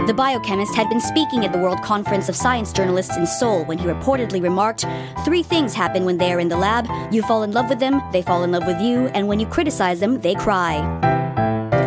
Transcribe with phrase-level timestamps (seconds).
[0.00, 3.78] The biochemist had been speaking at the World Conference of Science Journalists in Seoul when
[3.78, 4.84] he reportedly remarked
[5.24, 8.02] Three things happen when they are in the lab you fall in love with them,
[8.12, 10.82] they fall in love with you, and when you criticize them, they cry.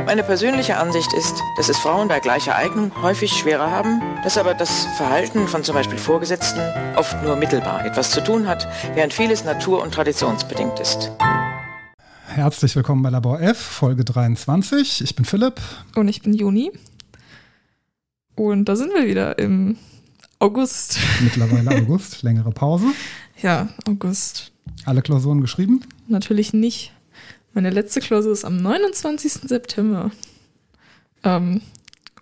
[0.08, 4.56] Meine persönliche Ansicht ist, dass es Frauen bei gleicher Eignung häufig schwerer haben, dass aber
[4.56, 6.62] das Verhalten von zum Beispiel Vorgesetzten
[6.96, 11.12] oft nur mittelbar etwas zu tun hat, während vieles natur- und traditionsbedingt ist.
[12.26, 15.02] Herzlich willkommen bei Labor F, Folge 23.
[15.02, 15.62] Ich bin Philipp.
[15.96, 16.72] Und ich bin Juni.
[18.38, 19.78] Und da sind wir wieder im
[20.38, 21.00] August.
[21.22, 22.86] Mittlerweile August, längere Pause.
[23.42, 24.52] Ja, August.
[24.86, 25.82] Alle Klausuren geschrieben?
[26.08, 26.94] Natürlich nicht.
[27.54, 29.34] Meine letzte Klausur ist am 29.
[29.50, 30.12] September.
[31.24, 31.62] Ähm,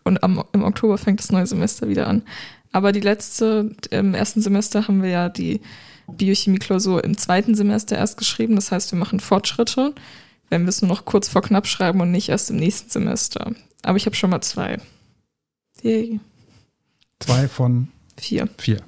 [0.06, 2.24] und am, im Oktober fängt das neue Semester wieder an.
[2.72, 5.60] Aber die letzte, im ersten Semester haben wir ja die
[6.08, 8.56] Biochemie-Klausur im zweiten Semester erst geschrieben.
[8.56, 9.94] Das heißt, wir machen Fortschritte,
[10.50, 13.52] wenn wir es nur noch kurz vor knapp schreiben und nicht erst im nächsten Semester.
[13.84, 14.78] Aber ich habe schon mal zwei.
[15.86, 16.20] Yay.
[17.20, 18.50] Zwei von Vier.
[18.58, 18.82] vier.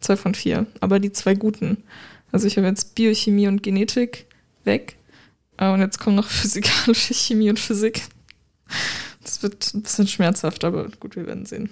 [0.00, 0.66] Zwei von vier.
[0.80, 1.82] Aber die zwei guten.
[2.30, 4.26] Also ich habe jetzt Biochemie und Genetik
[4.64, 4.96] weg.
[5.56, 8.02] Äh, Und jetzt kommen noch physikalische Chemie und Physik.
[9.22, 11.70] Das wird ein bisschen schmerzhaft, aber gut, wir werden sehen.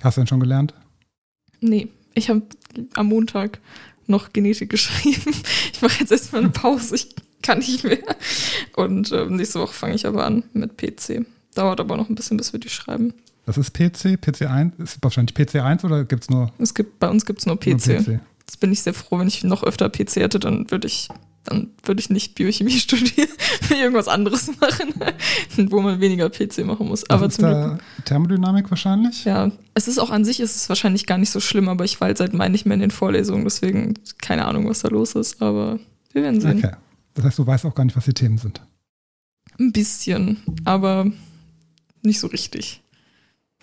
[0.00, 0.72] Hast du denn schon gelernt?
[1.60, 2.42] Nee, ich habe
[2.94, 3.58] am Montag
[4.06, 5.34] noch Genetik geschrieben.
[5.72, 6.94] Ich mache jetzt erstmal eine Pause.
[6.94, 7.98] Ich kann nicht mehr.
[8.74, 11.26] Und ähm, nächste Woche fange ich aber an mit PC.
[11.54, 13.12] Dauert aber noch ein bisschen, bis wir die schreiben.
[13.44, 17.26] Das ist PC, PC1, ist wahrscheinlich PC1 oder gibt es nur, Es gibt, bei uns
[17.26, 18.04] gibt es nur nur PC.
[18.04, 18.20] PC?
[18.40, 21.08] Jetzt bin ich sehr froh, wenn ich noch öfter PC hätte, dann würde ich,
[21.44, 23.28] dann würde ich nicht Biochemie studieren,
[23.70, 24.94] irgendwas anderes machen,
[25.70, 27.08] wo man weniger PC machen muss.
[27.10, 29.24] Aber Was ist zum Thermodynamik wahrscheinlich?
[29.24, 32.00] Ja, es ist auch an sich ist es wahrscheinlich gar nicht so schlimm, aber ich
[32.00, 35.14] war halt seit Mai nicht mehr in den Vorlesungen, deswegen keine Ahnung, was da los
[35.14, 35.80] ist, aber
[36.12, 36.58] wir werden sehen.
[36.58, 36.76] Okay.
[37.14, 38.60] Das heißt, du weißt auch gar nicht, was die Themen sind.
[39.58, 41.10] Ein bisschen, aber
[42.02, 42.81] nicht so richtig.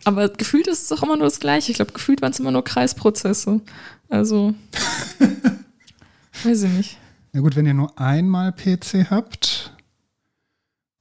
[0.06, 1.72] Aber gefühlt ist es auch immer nur das Gleiche.
[1.72, 3.62] Ich glaube, gefühlt waren es immer nur Kreisprozesse.
[4.10, 4.54] Also,
[6.44, 6.98] weiß ich nicht.
[7.34, 9.74] Na gut, wenn ihr nur einmal PC habt,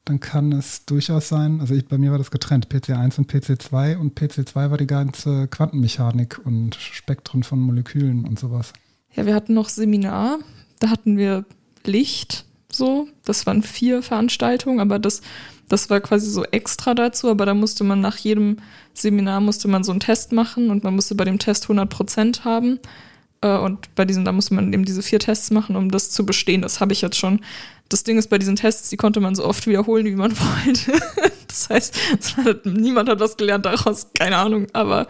[0.09, 3.97] dann kann es durchaus sein, also ich, bei mir war das getrennt, PC1 und PC2
[3.98, 8.72] und PC2 war die ganze Quantenmechanik und Spektren von Molekülen und sowas.
[9.15, 10.38] Ja, wir hatten noch Seminar,
[10.80, 11.44] da hatten wir
[11.84, 13.09] Licht, so.
[13.25, 15.20] Das waren vier Veranstaltungen, aber das,
[15.68, 18.56] das war quasi so extra dazu, aber da musste man nach jedem
[18.94, 22.44] Seminar musste man so einen Test machen und man musste bei dem Test 100 Prozent
[22.44, 22.78] haben.
[23.40, 26.26] Äh, Und bei diesen, da musste man eben diese vier Tests machen, um das zu
[26.26, 26.62] bestehen.
[26.62, 27.40] Das habe ich jetzt schon.
[27.88, 30.32] Das Ding ist, bei diesen Tests, die konnte man so oft wiederholen, wie man
[30.66, 30.92] wollte.
[31.46, 31.96] Das heißt,
[32.44, 34.66] hat, niemand hat was gelernt daraus, keine Ahnung.
[34.72, 35.06] Aber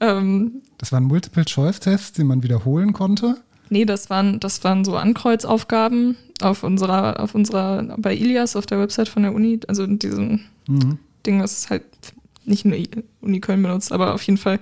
[0.00, 3.36] ähm, Das waren Multiple-Choice-Tests, die man wiederholen konnte.
[3.72, 8.78] Nee, das waren, das waren so Ankreuzaufgaben auf unserer, auf unserer, bei Ilias, auf der
[8.78, 10.98] Website von der Uni, also in diesem Mhm.
[11.24, 11.82] Ding, das halt
[12.44, 12.76] nicht nur
[13.22, 14.60] Uni Köln benutzt, aber auf jeden Fall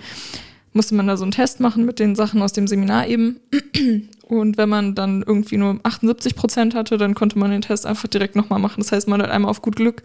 [0.73, 3.41] musste man da so einen Test machen mit den Sachen aus dem Seminar eben.
[4.29, 8.07] Und wenn man dann irgendwie nur 78 Prozent hatte, dann konnte man den Test einfach
[8.07, 8.81] direkt nochmal machen.
[8.81, 10.05] Das heißt, man hat einmal auf gut Glück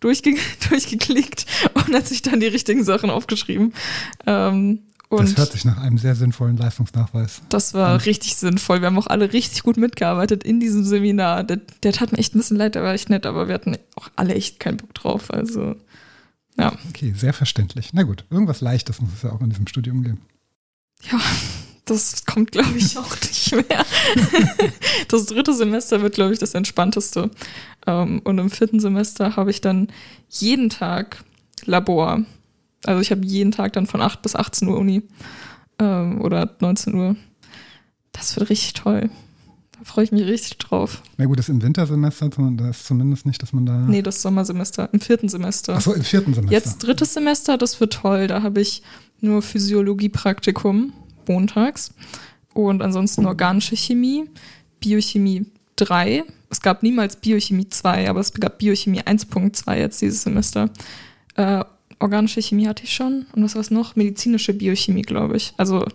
[0.00, 0.36] durchge
[0.70, 1.44] durchgeklickt
[1.74, 3.74] und hat sich dann die richtigen Sachen aufgeschrieben.
[4.26, 4.78] Ähm,
[5.10, 7.40] und Das hört sich nach einem sehr sinnvollen Leistungsnachweis.
[7.48, 8.80] das war Und- richtig sinnvoll.
[8.80, 11.44] Wir haben auch alle richtig gut mitgearbeitet in diesem Seminar.
[11.44, 13.76] Der, der tat mir echt ein bisschen leid, der war echt nett, aber wir hatten
[13.96, 15.32] auch alle echt keinen Bock drauf.
[15.32, 15.76] Also,
[16.58, 16.72] ja.
[16.90, 17.90] Okay, sehr verständlich.
[17.92, 20.20] Na gut, irgendwas Leichtes muss es ja auch in diesem Studium geben.
[21.10, 21.20] Ja,
[21.84, 23.86] das kommt, glaube ich, auch nicht mehr.
[25.08, 27.30] Das dritte Semester wird, glaube ich, das entspannteste.
[27.86, 29.88] Ähm, Und im vierten Semester habe ich dann
[30.28, 31.24] jeden Tag
[31.64, 32.22] Labor.
[32.84, 35.02] Also ich habe jeden Tag dann von 8 bis 18 Uhr Uni
[35.78, 37.16] ähm, oder 19 Uhr.
[38.12, 39.10] Das wird richtig toll.
[39.78, 41.02] Da freue ich mich richtig drauf.
[41.16, 43.78] Na gut, das im Wintersemester, da ist zumindest nicht, dass man da.
[43.78, 45.76] Nee, das Sommersemester, im vierten Semester.
[45.76, 46.52] Achso, im vierten Semester.
[46.52, 48.26] Jetzt drittes Semester, das wird toll.
[48.26, 48.82] Da habe ich
[49.20, 50.92] nur Physiologie-Praktikum
[51.28, 51.92] montags
[52.54, 54.24] und ansonsten organische Chemie,
[54.80, 56.24] Biochemie 3.
[56.50, 60.70] Es gab niemals Biochemie 2, aber es gab Biochemie 1.2 jetzt dieses Semester.
[62.00, 63.26] Organische Chemie hatte ich schon.
[63.32, 63.96] Und was war's noch?
[63.96, 65.52] Medizinische Biochemie, glaube ich.
[65.56, 65.86] Also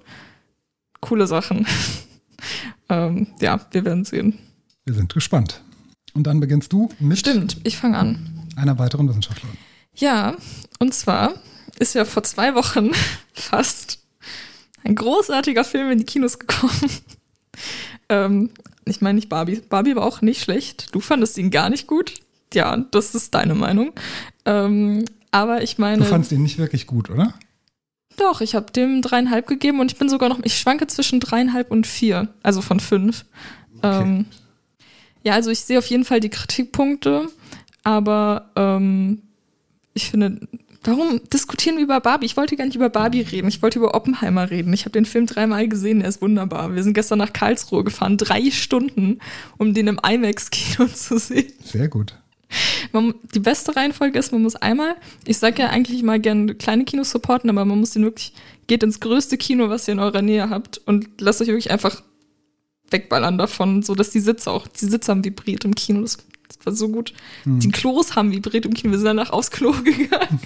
[1.00, 1.66] coole Sachen.
[2.90, 4.38] ähm, ja, wir werden sehen.
[4.86, 5.62] Wir sind gespannt.
[6.14, 8.48] Und dann beginnst du mit Stimmt, ich fange an.
[8.56, 9.58] einer weiteren Wissenschaftlerin.
[9.96, 10.36] Ja,
[10.80, 11.34] und zwar
[11.80, 12.92] ist ja vor zwei Wochen
[13.34, 14.00] fast
[14.84, 16.90] ein großartiger Film in die Kinos gekommen.
[18.10, 18.50] ähm,
[18.86, 19.62] ich meine nicht Barbie.
[19.70, 20.94] Barbie war auch nicht schlecht.
[20.94, 22.14] Du fandest ihn gar nicht gut.
[22.54, 23.94] ja, das ist deine Meinung.
[24.46, 25.98] Ähm, aber ich meine.
[25.98, 27.34] Du fandst ihn nicht wirklich gut, oder?
[28.18, 31.72] Doch, ich habe dem dreieinhalb gegeben und ich bin sogar noch, ich schwanke zwischen dreieinhalb
[31.72, 33.26] und vier, also von fünf.
[33.78, 34.02] Okay.
[34.02, 34.26] Ähm,
[35.24, 37.28] ja, also ich sehe auf jeden Fall die Kritikpunkte,
[37.84, 39.24] aber ähm,
[39.96, 40.48] ich finde,
[40.84, 42.28] warum diskutieren wir über Barbie?
[42.28, 44.74] Ich wollte gar nicht über Barbie reden, ich wollte über Oppenheimer reden.
[44.74, 46.76] Ich habe den Film dreimal gesehen, er ist wunderbar.
[46.76, 49.20] Wir sind gestern nach Karlsruhe gefahren, drei Stunden,
[49.58, 51.52] um den im IMAX-Kino zu sehen.
[51.64, 52.16] Sehr gut.
[52.94, 54.96] Man, die beste Reihenfolge ist, man muss einmal,
[55.26, 58.34] ich sage ja eigentlich mal gerne kleine Kinos supporten, aber man muss den wirklich,
[58.68, 62.04] geht ins größte Kino, was ihr in eurer Nähe habt und lasst euch wirklich einfach
[62.92, 66.02] wegballern davon, so dass die Sitze auch, die Sitze haben vibriert im Kino.
[66.02, 66.18] Das,
[66.48, 67.14] das war so gut.
[67.44, 67.60] Hm.
[67.60, 68.92] Die Klos haben vibriert im Kino.
[68.92, 70.40] Wir sind danach aufs Klo gegangen.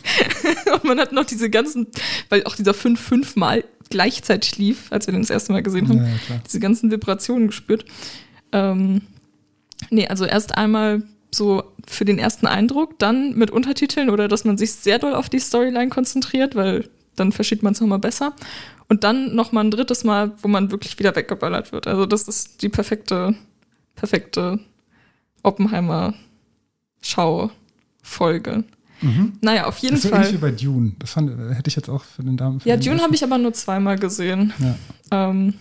[0.74, 1.88] und man hat noch diese ganzen,
[2.30, 5.90] weil auch dieser fünf, fünf Mal gleichzeitig lief, als wir den das erste Mal gesehen
[5.90, 7.86] haben, ja, diese ganzen Vibrationen gespürt.
[8.54, 9.02] Ähm,
[9.90, 14.58] nee, also erst einmal so für den ersten Eindruck, dann mit Untertiteln oder dass man
[14.58, 18.34] sich sehr doll auf die Storyline konzentriert, weil dann versteht man es nochmal besser.
[18.90, 21.88] Und dann nochmal ein drittes Mal, wo man wirklich wieder weggeballert wird.
[21.88, 23.36] Also das ist die perfekte,
[23.96, 24.60] perfekte
[25.44, 26.14] Oppenheimer
[27.02, 28.64] Schau-Folge.
[29.02, 29.34] Mhm.
[29.42, 30.22] Naja, auf jeden das ist Fall.
[30.22, 30.94] Ähnlich wie bei Dune.
[31.00, 32.62] Das fand, hätte ich jetzt auch für den Damen.
[32.64, 34.54] Ja, Dune habe ich aber nur zweimal gesehen.
[34.60, 35.30] Ja.
[35.30, 35.54] Ähm,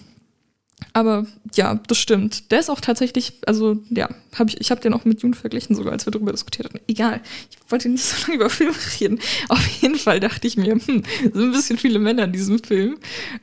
[0.93, 2.51] aber ja, das stimmt.
[2.51, 5.75] Der ist auch tatsächlich, also ja, hab ich, ich habe den auch mit June verglichen,
[5.75, 6.81] sogar als wir darüber diskutiert hatten.
[6.87, 7.21] Egal,
[7.51, 9.19] ich wollte nicht so lange über Filme reden.
[9.49, 12.99] Auf jeden Fall dachte ich mir, hm, sind ein bisschen viele Männer in diesem Film.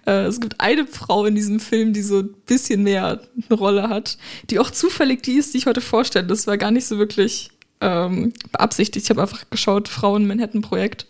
[0.06, 3.90] Äh, es gibt eine Frau in diesem Film, die so ein bisschen mehr eine Rolle
[3.90, 4.18] hat,
[4.50, 6.28] die auch zufällig die ist, die ich heute vorstelle.
[6.28, 7.50] Das war gar nicht so wirklich
[7.82, 9.06] ähm, beabsichtigt.
[9.06, 11.08] Ich habe einfach geschaut, Frauen Manhattan Projekt.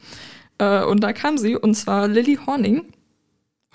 [0.57, 2.85] Äh, und da kam sie, und zwar Lily Horning.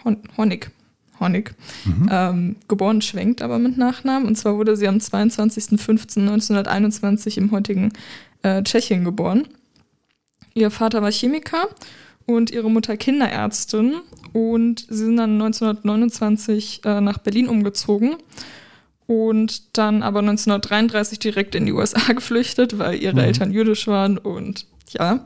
[0.03, 0.71] Horn Hornig
[1.21, 1.55] Honig,
[1.85, 2.09] mhm.
[2.11, 4.27] ähm, geboren schwenkt, aber mit Nachnamen.
[4.27, 7.93] Und zwar wurde sie am 22.05.1921 im heutigen
[8.43, 9.49] äh, Tschechien geboren.
[10.55, 11.69] Ihr Vater war Chemiker
[12.27, 13.97] und ihre Mutter Kinderärztin.
[14.33, 18.17] Und sie sind dann 1929 äh, nach Berlin umgezogen
[19.09, 23.21] und dann aber 1933 direkt in die USA geflüchtet, weil ihre mhm.
[23.21, 25.25] Eltern jüdisch waren und ja,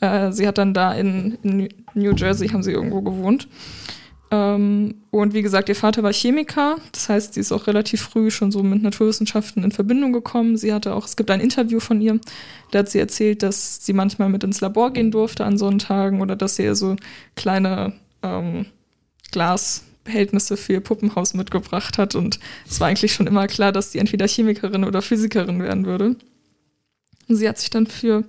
[0.00, 3.48] äh, sie hat dann da in, in New Jersey haben sie irgendwo gewohnt.
[4.34, 8.32] Ähm, und wie gesagt, ihr Vater war Chemiker, das heißt, sie ist auch relativ früh
[8.32, 10.56] schon so mit Naturwissenschaften in Verbindung gekommen.
[10.56, 12.18] Sie hatte auch, es gibt ein Interview von ihr,
[12.72, 16.34] da hat sie erzählt, dass sie manchmal mit ins Labor gehen durfte an Sonntagen oder
[16.34, 16.96] dass sie ihr so
[17.36, 17.92] kleine
[18.24, 18.66] ähm,
[19.30, 22.16] Glasbehältnisse für ihr Puppenhaus mitgebracht hat.
[22.16, 26.16] Und es war eigentlich schon immer klar, dass sie entweder Chemikerin oder Physikerin werden würde.
[27.28, 28.24] Und sie hat sich dann für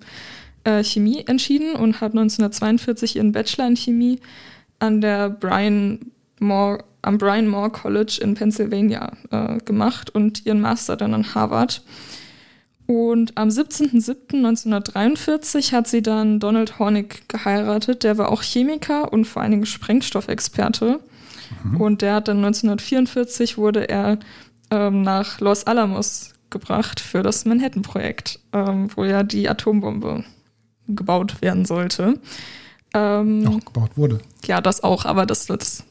[0.65, 4.19] äh, Chemie entschieden und hat 1942 ihren Bachelor in Chemie
[4.79, 10.97] an der Brian Moore, am Brian Moore College in Pennsylvania äh, gemacht und ihren Master
[10.97, 11.83] dann an Harvard.
[12.87, 18.03] Und am 17.07.1943 hat sie dann Donald Hornig geheiratet.
[18.03, 20.99] Der war auch Chemiker und vor allen Dingen Sprengstoffexperte.
[21.63, 21.81] Mhm.
[21.81, 24.19] Und der hat dann 1944 wurde er
[24.69, 30.23] ähm, nach Los Alamos gebracht für das Manhattan-Projekt, ähm, wo ja die Atombombe
[30.87, 32.19] gebaut werden sollte.
[32.95, 34.19] Ähm, auch gebaut wurde.
[34.45, 35.83] Ja, das auch, aber das, das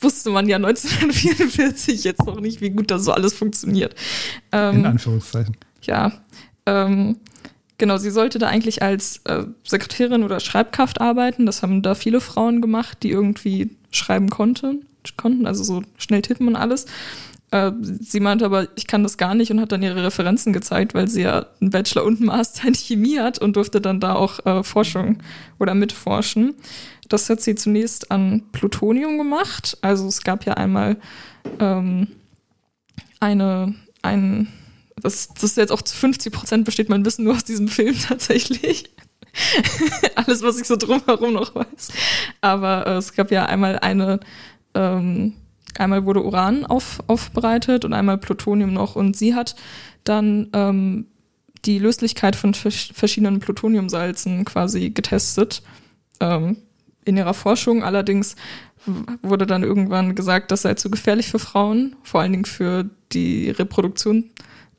[0.00, 3.94] wusste man ja 1944 jetzt noch nicht, wie gut das so alles funktioniert.
[4.52, 5.56] Ähm, In Anführungszeichen.
[5.82, 6.12] Ja.
[6.66, 7.16] Ähm,
[7.78, 11.46] genau, sie sollte da eigentlich als äh, Sekretärin oder Schreibkraft arbeiten.
[11.46, 14.84] Das haben da viele Frauen gemacht, die irgendwie schreiben konnten,
[15.16, 16.84] konnten, also so schnell tippen und alles.
[17.50, 20.94] Äh, sie meinte aber, ich kann das gar nicht und hat dann ihre Referenzen gezeigt,
[20.94, 24.14] weil sie ja einen Bachelor und einen Master in Chemie hat und durfte dann da
[24.14, 25.18] auch äh, Forschung
[25.58, 26.54] oder mitforschen.
[27.08, 29.76] Das hat sie zunächst an Plutonium gemacht.
[29.80, 30.96] Also es gab ja einmal
[31.58, 32.06] ähm,
[33.18, 34.46] eine, ein,
[34.96, 38.90] das, das jetzt auch zu 50 Prozent besteht mein Wissen nur aus diesem Film tatsächlich.
[40.14, 41.92] Alles, was ich so drumherum noch weiß.
[42.40, 44.20] Aber äh, es gab ja einmal eine
[44.74, 45.34] ähm,
[45.78, 48.96] einmal wurde Uran auf, aufbereitet und einmal Plutonium noch.
[48.96, 49.54] Und sie hat
[50.04, 51.06] dann ähm,
[51.64, 55.62] die Löslichkeit von verschiedenen Plutoniumsalzen quasi getestet
[56.20, 56.56] ähm,
[57.04, 57.82] in ihrer Forschung.
[57.82, 58.36] Allerdings
[59.22, 63.50] wurde dann irgendwann gesagt, das sei zu gefährlich für Frauen, vor allen Dingen für die
[63.50, 64.30] Reproduktion.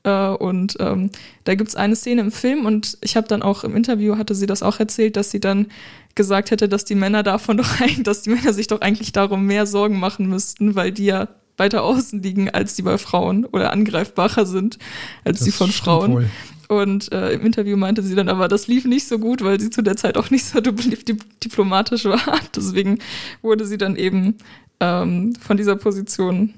[0.04, 1.10] Äh, und ähm,
[1.44, 4.34] da gibt es eine Szene im Film und ich habe dann auch im Interview, hatte
[4.34, 5.66] sie das auch erzählt, dass sie dann
[6.14, 9.46] gesagt hätte, dass die Männer davon doch eigentlich, dass die Männer sich doch eigentlich darum
[9.46, 13.72] mehr Sorgen machen müssten, weil die ja weiter außen liegen als die bei Frauen oder
[13.72, 14.78] angreifbarer sind
[15.24, 16.12] als das die von Frauen.
[16.12, 16.30] Wohl.
[16.68, 19.68] Und äh, im Interview meinte sie dann aber, das lief nicht so gut, weil sie
[19.68, 20.60] zu der Zeit auch nicht so
[21.44, 22.40] diplomatisch war.
[22.56, 22.98] Deswegen
[23.42, 24.38] wurde sie dann eben
[24.80, 26.54] ähm, von dieser Position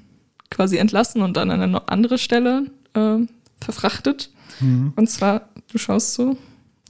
[0.49, 3.19] quasi entlassen und dann an eine andere Stelle äh,
[3.61, 4.31] verfrachtet.
[4.59, 4.93] Mhm.
[4.95, 6.37] Und zwar Du schaust so.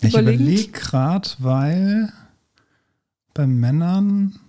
[0.01, 2.13] Ich überlege gerade, weil
[3.33, 4.39] bei Männern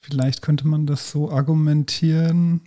[0.00, 2.62] vielleicht könnte man das so argumentieren.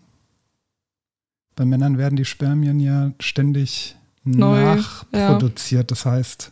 [1.56, 5.90] Bei Männern werden die Spermien ja ständig Neu, nachproduziert.
[5.90, 6.52] Das heißt,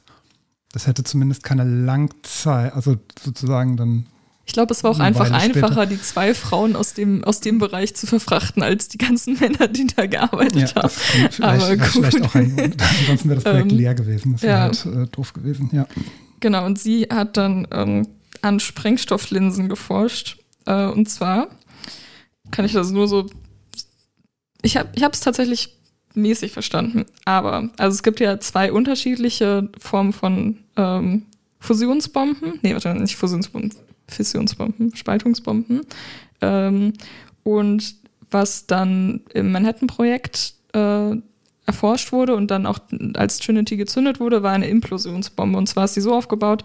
[0.71, 4.07] das hätte zumindest keine Langzeit, also sozusagen dann
[4.47, 5.65] Ich glaube, es war auch einfach Weile später.
[5.67, 9.67] einfacher, die zwei Frauen aus dem, aus dem Bereich zu verfrachten, als die ganzen Männer,
[9.67, 10.89] die da gearbeitet Ja, haben.
[10.89, 12.25] vielleicht, Aber ist vielleicht gut.
[12.27, 12.75] auch ein.
[12.99, 14.33] Ansonsten wäre das Projekt Ähm, leer gewesen.
[14.33, 14.61] Das wäre ja.
[14.61, 15.69] halt äh, doof gewesen.
[15.73, 15.87] Ja.
[16.41, 18.07] Genau, und sie hat dann ähm,
[18.41, 20.37] an Sprengstofflinsen geforscht.
[20.67, 21.47] Äh, und zwar
[22.51, 23.25] kann ich das nur so.
[24.61, 25.75] Ich habe es tatsächlich
[26.13, 27.05] mäßig verstanden.
[27.25, 31.23] Aber, also es gibt ja zwei unterschiedliche Formen von ähm,
[31.59, 32.59] Fusionsbomben.
[32.61, 33.73] Nee, warte, nicht Fusionsbomben,
[34.07, 35.81] Fissionsbomben, Spaltungsbomben.
[36.41, 36.93] Ähm,
[37.43, 37.95] und
[38.31, 41.15] was dann im Manhattan-Projekt äh,
[41.65, 42.79] erforscht wurde und dann auch
[43.15, 45.57] als Trinity gezündet wurde, war eine Implosionsbombe.
[45.57, 46.63] Und zwar ist sie so aufgebaut,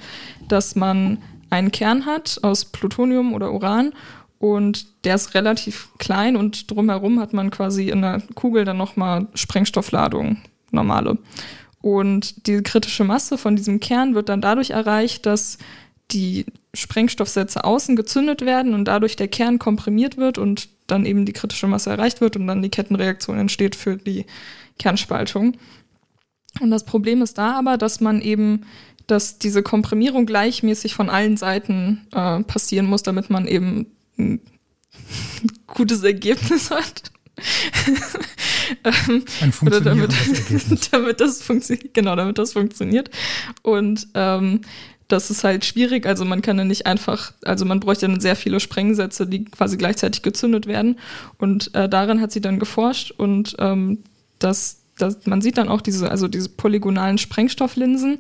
[0.49, 1.19] dass man
[1.49, 3.93] einen Kern hat aus Plutonium oder Uran
[4.39, 9.27] und der ist relativ klein und drumherum hat man quasi in der Kugel dann nochmal
[9.35, 10.39] Sprengstoffladung,
[10.71, 11.19] normale.
[11.83, 15.59] Und die kritische Masse von diesem Kern wird dann dadurch erreicht, dass
[16.11, 21.33] die Sprengstoffsätze außen gezündet werden und dadurch der Kern komprimiert wird und dann eben die
[21.33, 24.27] kritische Masse erreicht wird und dann die Kettenreaktion entsteht für die
[24.79, 25.57] Kernspaltung.
[26.61, 28.67] Und das Problem ist da aber, dass man eben,
[29.07, 33.87] dass diese Komprimierung gleichmäßig von allen Seiten äh, passieren muss, damit man eben
[34.19, 34.41] ein
[35.67, 37.11] gutes Ergebnis hat.
[38.85, 40.91] Ähm, Ein oder damit, funktionierendes Ergebnis.
[40.91, 43.11] damit das funktioniert, genau, damit das funktioniert.
[43.63, 44.61] Und ähm,
[45.13, 46.07] das ist halt schwierig.
[46.07, 49.77] Also man kann ja nicht einfach, also man bräuchte dann sehr viele Sprengsätze, die quasi
[49.77, 50.99] gleichzeitig gezündet werden.
[51.39, 53.99] Und äh, darin hat sie dann geforscht und ähm,
[54.39, 58.19] das, das, man sieht dann auch diese, also diese polygonalen Sprengstofflinsen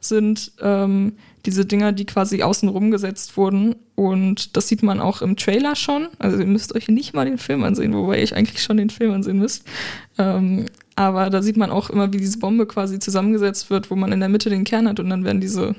[0.00, 1.12] sind ähm,
[1.46, 3.76] diese Dinger, die quasi außen rumgesetzt wurden.
[3.94, 6.08] Und das sieht man auch im Trailer schon.
[6.18, 9.12] Also ihr müsst euch nicht mal den Film ansehen, wobei ich eigentlich schon den Film
[9.12, 9.64] ansehen müsst.
[10.18, 10.66] Ähm,
[10.96, 14.20] aber da sieht man auch immer, wie diese Bombe quasi zusammengesetzt wird, wo man in
[14.20, 15.76] der Mitte den Kern hat und dann werden diese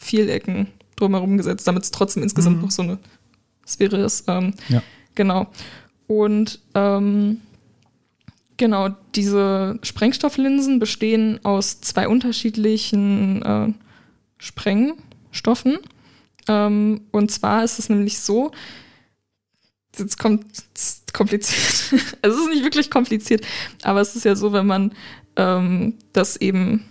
[0.00, 2.62] Vielecken drumherum gesetzt, damit es trotzdem insgesamt Mhm.
[2.62, 2.98] noch so eine
[3.66, 4.24] Sphäre ist.
[4.28, 4.82] Ähm, Ja.
[5.14, 5.46] Genau.
[6.06, 7.40] Und ähm,
[8.56, 13.72] genau, diese Sprengstofflinsen bestehen aus zwei unterschiedlichen äh,
[14.38, 15.78] Sprengstoffen.
[16.48, 18.50] Ähm, und zwar ist es nämlich so,
[19.98, 22.02] jetzt kommt es kompliziert.
[22.22, 23.46] es ist nicht wirklich kompliziert,
[23.82, 24.92] aber es ist ja so, wenn man
[25.36, 26.84] ähm, das eben,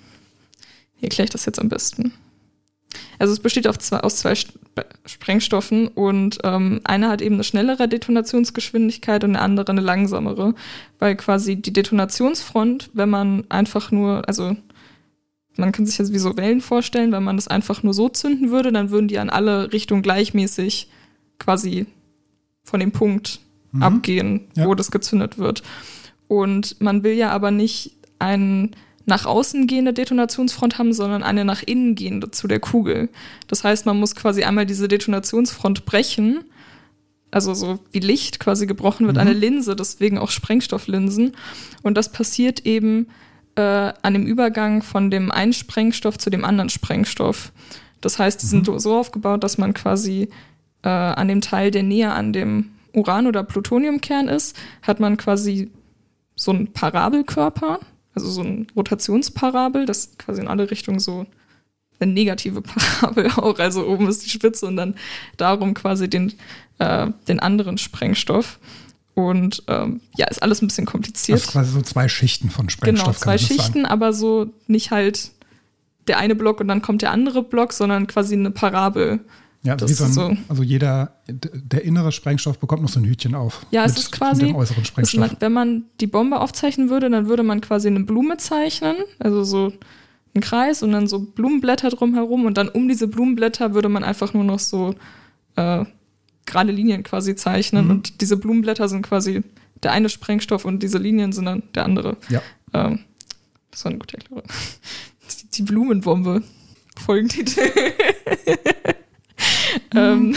[0.99, 2.13] wie erkläre ich das jetzt am besten?
[3.19, 4.57] Also es besteht zwei, aus zwei Sp
[5.05, 10.55] Sprengstoffen und ähm, einer hat eben eine schnellere Detonationsgeschwindigkeit und der andere eine langsamere,
[10.99, 14.55] weil quasi die Detonationsfront, wenn man einfach nur, also
[15.57, 18.51] man kann sich das wie so Wellen vorstellen, wenn man das einfach nur so zünden
[18.51, 20.89] würde, dann würden die an alle Richtungen gleichmäßig
[21.39, 21.85] quasi
[22.63, 23.41] von dem Punkt
[23.71, 23.83] Mhm.
[23.83, 24.65] abgehen, Ja.
[24.65, 25.61] wo das gezündet wird.
[26.27, 28.71] Und man will ja aber nicht einen
[29.09, 33.09] nach außen gehende Detonationsfront haben, sondern eine nach innen gehende zu der Kugel.
[33.47, 36.45] Das heißt, man muss quasi einmal diese Detonationsfront brechen,
[37.31, 39.21] also so wie Licht quasi gebrochen wird, Mhm.
[39.21, 41.33] eine Linse, deswegen auch Sprengstofflinsen.
[41.83, 43.07] Und das passiert eben
[43.55, 43.61] äh,
[44.01, 47.51] an dem Übergang von dem einen Sprengstoff zu dem anderen Sprengstoff.
[47.99, 50.29] Das heißt, die sind so aufgebaut, dass man quasi
[50.83, 55.69] äh, an dem Teil, der näher an dem Uran- oder Plutoniumkern ist, hat man quasi
[56.35, 57.79] so einen Parabelkörper,
[58.19, 61.25] also so ein Rotationsparabel, das quasi in alle Richtungen so
[61.99, 62.61] eine negative
[63.01, 64.95] Parabel auch, also oben ist die Spitze und dann
[65.37, 66.33] darum quasi den,
[66.79, 68.59] äh, den anderen Sprengstoff.
[69.15, 71.37] Und ähm, ja, ist alles ein bisschen kompliziert.
[71.37, 73.05] Das ist quasi so zwei Schichten von Sprengstoff.
[73.05, 75.31] Genau, zwei Schichten, aber so nicht halt
[76.07, 79.19] der eine Block und dann kommt der andere Block, sondern quasi eine Parabel.
[79.63, 80.33] Ja, das ist so.
[80.47, 83.65] also jeder, der innere Sprengstoff bekommt noch so ein Hütchen auf.
[83.71, 85.19] Ja, es mit ist quasi, Dem äußeren Sprengstoff.
[85.19, 89.43] man, wenn man die Bombe aufzeichnen würde, dann würde man quasi eine Blume zeichnen, also
[89.43, 89.73] so
[90.33, 94.33] einen Kreis und dann so Blumenblätter drumherum und dann um diese Blumenblätter würde man einfach
[94.33, 94.95] nur noch so
[95.57, 95.83] äh,
[96.45, 97.91] gerade Linien quasi zeichnen Mhm.
[97.91, 99.43] und diese Blumenblätter sind quasi
[99.83, 102.15] der eine Sprengstoff und diese Linien sind dann der andere.
[102.29, 102.41] Ja.
[102.73, 102.99] Ähm,
[103.71, 104.43] das war eine gute Erklärung.
[105.41, 106.43] Die, die Blumenbombe.
[106.97, 107.61] Folgentitel.
[109.95, 110.35] ähm,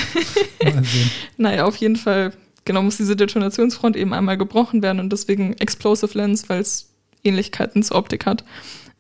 [1.36, 2.32] naja, auf jeden Fall,
[2.64, 6.90] genau, muss diese Detonationsfront eben einmal gebrochen werden und deswegen Explosive Lens, weil es
[7.24, 8.44] Ähnlichkeiten zur Optik hat.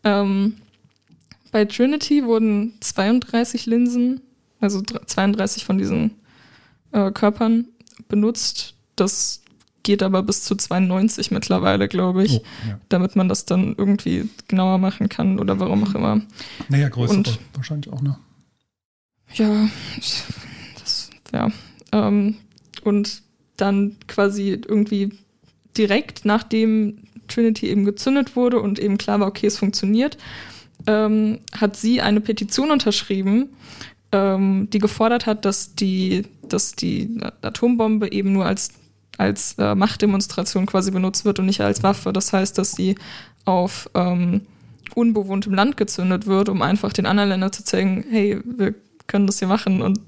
[0.04, 0.54] Ähm,
[1.50, 4.20] bei Trinity wurden 32 Linsen,
[4.60, 6.12] also dr- 32 von diesen
[6.92, 7.66] äh, Körpern
[8.08, 8.74] benutzt.
[8.96, 9.42] Das
[9.82, 12.78] geht aber bis zu 92 mittlerweile, glaube ich, Oh, ja.
[12.88, 16.20] damit man das dann irgendwie genauer machen kann oder warum auch immer.
[16.68, 18.16] Naja, größere Und- wahrscheinlich auch, ne?
[19.34, 19.68] Ja,
[20.78, 21.50] das, ja.
[21.92, 22.36] Ähm,
[22.84, 23.22] und
[23.56, 25.10] dann quasi irgendwie
[25.76, 26.98] direkt nachdem
[27.28, 30.18] Trinity eben gezündet wurde und eben klar war, okay, es funktioniert,
[30.86, 33.50] ähm, hat sie eine Petition unterschrieben,
[34.10, 38.70] ähm, die gefordert hat, dass die, dass die Atombombe eben nur als,
[39.16, 42.12] als äh, Machtdemonstration quasi benutzt wird und nicht als Waffe.
[42.12, 42.96] Das heißt, dass sie
[43.44, 44.42] auf ähm,
[44.94, 48.74] unbewohntem Land gezündet wird, um einfach den anderen Ländern zu zeigen, hey, wir
[49.06, 50.00] können das hier machen und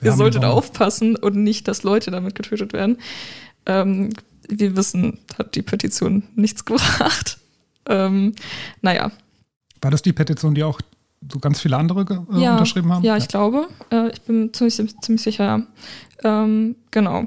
[0.00, 2.98] Wir ihr solltet aufpassen und nicht, dass Leute damit getötet werden.
[3.66, 4.10] Ähm,
[4.48, 7.38] wir wissen, hat die Petition nichts gebracht.
[7.88, 8.34] Ähm,
[8.80, 9.10] naja,
[9.80, 10.80] War das die Petition, die auch
[11.30, 12.00] so ganz viele andere
[12.32, 13.04] äh, ja, unterschrieben haben?
[13.04, 13.68] Ja, ich glaube.
[13.90, 15.66] Äh, ich bin ziemlich, ziemlich sicher, ja.
[16.24, 17.26] Ähm, genau.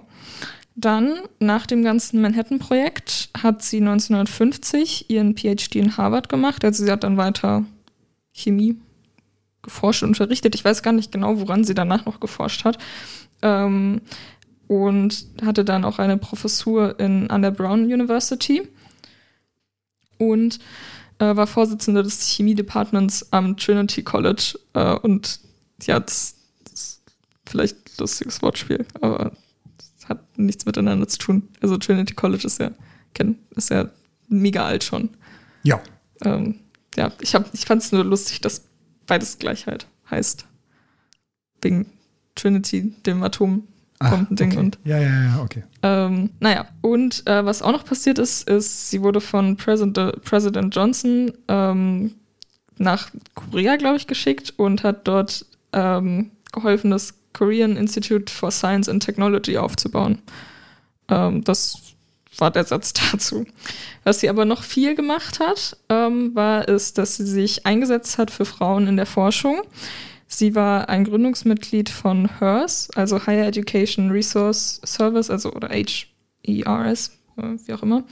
[0.75, 6.65] Dann, nach dem ganzen Manhattan-Projekt, hat sie 1950 ihren PhD in Harvard gemacht.
[6.65, 7.63] Also sie hat dann weiter
[8.33, 8.75] Chemie
[9.65, 10.55] geforscht und unterrichtet.
[10.55, 12.77] Ich weiß gar nicht genau, woran sie danach noch geforscht hat.
[13.41, 13.99] Ähm,
[14.67, 18.67] und hatte dann auch eine Professur in, an der Brown University.
[20.17, 20.59] Und
[21.19, 24.57] äh, war Vorsitzende des Chemie-Departments am Trinity College.
[24.73, 25.39] Äh, und
[25.83, 27.01] ja, das, das ist
[27.45, 29.33] vielleicht ein lustiges Wortspiel, aber
[29.77, 31.49] das hat nichts miteinander zu tun.
[31.61, 32.71] Also Trinity College ist ja,
[33.55, 33.89] ist ja
[34.29, 35.09] mega alt schon.
[35.63, 35.81] Ja.
[36.21, 36.59] Ähm,
[36.95, 38.63] ja, ich, hab- ich fand es nur lustig, dass
[39.07, 40.45] beides Gleichheit heißt.
[41.61, 41.87] Wegen
[42.35, 44.57] Trinity, dem Atombomben-Ding okay.
[44.57, 45.63] und Ja, ja, ja, okay.
[45.83, 50.75] ähm, naja, und äh, was auch noch passiert ist, ist, sie wurde von President, President
[50.75, 52.15] Johnson ähm,
[52.77, 58.89] nach Korea, glaube ich, geschickt und hat dort ähm, geholfen, das Korean Institute for Science
[58.89, 60.21] and Technology aufzubauen.
[61.09, 61.94] Ähm, das
[62.39, 63.45] war der Satz dazu.
[64.03, 68.31] Was sie aber noch viel gemacht hat, ähm, war es, dass sie sich eingesetzt hat
[68.31, 69.61] für Frauen in der Forschung.
[70.27, 77.41] Sie war ein Gründungsmitglied von HERS, also Higher Education Resource Service, also oder HERS, äh,
[77.65, 78.03] wie auch immer.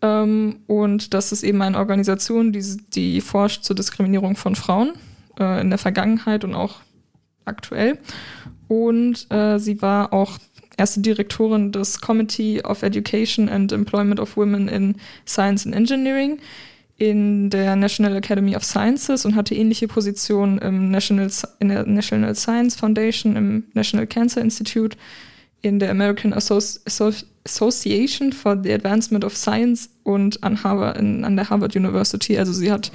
[0.00, 4.94] Ähm, und das ist eben eine Organisation, die, die forscht zur Diskriminierung von Frauen
[5.38, 6.80] äh, in der Vergangenheit und auch
[7.44, 7.98] aktuell.
[8.68, 10.38] Und äh, sie war auch
[10.82, 16.40] erste Direktorin des Committee of Education and Employment of Women in Science and Engineering
[16.98, 22.34] in der National Academy of Sciences und hatte ähnliche Positionen im National, in der National
[22.34, 24.96] Science Foundation, im National Cancer Institute,
[25.62, 31.24] in der American Associ Associ Association for the Advancement of Science und an, Harvard, in,
[31.24, 32.36] an der Harvard University.
[32.36, 32.90] Also sie hat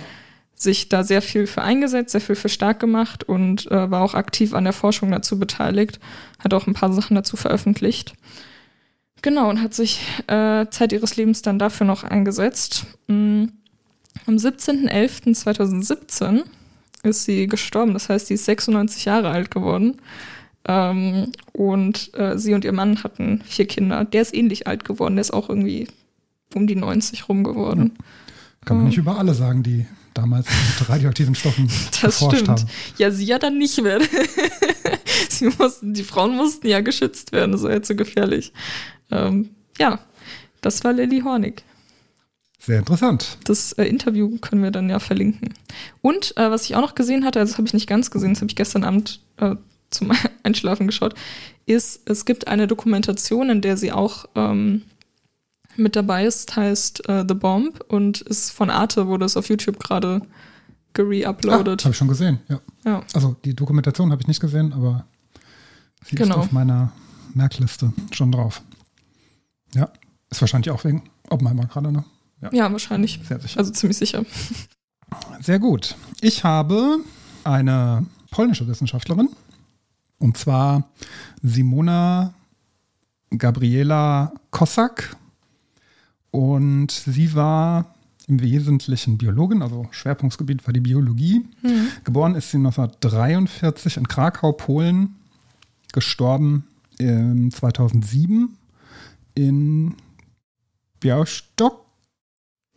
[0.58, 4.16] sich da sehr viel für eingesetzt, sehr viel für stark gemacht und äh, war auch
[4.16, 6.00] aktiv an der Forschung dazu beteiligt,
[6.40, 8.16] hat auch ein paar Sachen dazu veröffentlicht.
[9.22, 12.88] Genau, und hat sich äh, Zeit ihres Lebens dann dafür noch eingesetzt.
[13.08, 13.46] Mm.
[14.26, 16.44] Am 17.11.2017
[17.04, 20.02] ist sie gestorben, das heißt, sie ist 96 Jahre alt geworden.
[20.68, 24.06] Ähm, und äh, sie und ihr Mann hatten vier Kinder.
[24.06, 25.88] Der ist ähnlich alt geworden, der ist auch irgendwie
[26.56, 27.94] um die 90 rum geworden.
[28.66, 29.86] Kann man nicht über alle sagen, die
[30.18, 31.68] damals mit radioaktiven Stoffen
[32.02, 32.50] Das geforscht stimmt.
[32.50, 32.70] haben.
[32.98, 34.00] Ja, sie ja dann nicht mehr.
[35.30, 38.52] sie mussten, die Frauen mussten ja geschützt werden, das war ja zu gefährlich.
[39.12, 40.00] Ähm, ja,
[40.62, 41.64] das war Lily Hornig.
[42.60, 43.38] Sehr interessant.
[43.46, 45.54] Das äh, Interview können wir dann ja verlinken.
[46.02, 48.34] Und äh, was ich auch noch gesehen hatte, also das habe ich nicht ganz gesehen,
[48.34, 49.56] das habe ich gestern Abend äh,
[49.90, 50.12] zum
[50.44, 51.16] Einschlafen geschaut,
[51.66, 54.82] ist, es gibt eine Dokumentation, in der sie auch ähm,
[55.78, 59.80] mit dabei ist, heißt äh, The Bomb und ist von Arte, wurde es auf YouTube
[59.80, 60.28] gerade Ah,
[60.94, 61.84] gereuploadet.
[61.86, 62.60] habe ich schon gesehen, ja.
[62.84, 63.04] ja.
[63.14, 65.06] Also die Dokumentation habe ich nicht gesehen, aber
[66.04, 66.38] sie ist Genau.
[66.38, 66.92] auf meiner
[67.36, 68.64] Merkliste schon drauf.
[69.76, 69.90] Ja,
[70.32, 72.04] ist wahrscheinlich auch wegen Oppenheimer gerade, ne?
[72.52, 73.20] ja, wahrscheinlich.
[73.28, 73.60] Sehr sicher.
[73.60, 74.26] Also ziemlich sicher.
[75.42, 75.96] Sehr gut.
[76.22, 76.98] Ich habe
[77.44, 79.30] eine polnische Wissenschaftlerin,
[80.18, 80.90] und zwar
[81.44, 82.34] Simona
[83.38, 85.16] Gabriela Kossak.
[86.32, 87.96] Und sie war
[88.28, 91.46] im Wesentlichen Biologin, also Schwerpunktgebiet war die Biologie.
[92.04, 95.16] Geboren ist sie 1943 in Krakau, Polen,
[95.94, 96.66] gestorben
[97.00, 98.58] ähm, 2007
[99.36, 99.96] in
[101.00, 101.86] Białystok.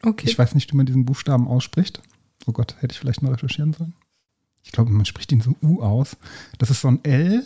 [0.02, 0.28] Okay.
[0.28, 2.00] Ich weiß nicht, wie man diesen Buchstaben ausspricht.
[2.46, 3.94] Oh Gott, hätte ich vielleicht mal recherchieren sollen.
[4.62, 6.16] Ich glaube, man spricht ihn so U aus.
[6.58, 7.44] Das ist so ein L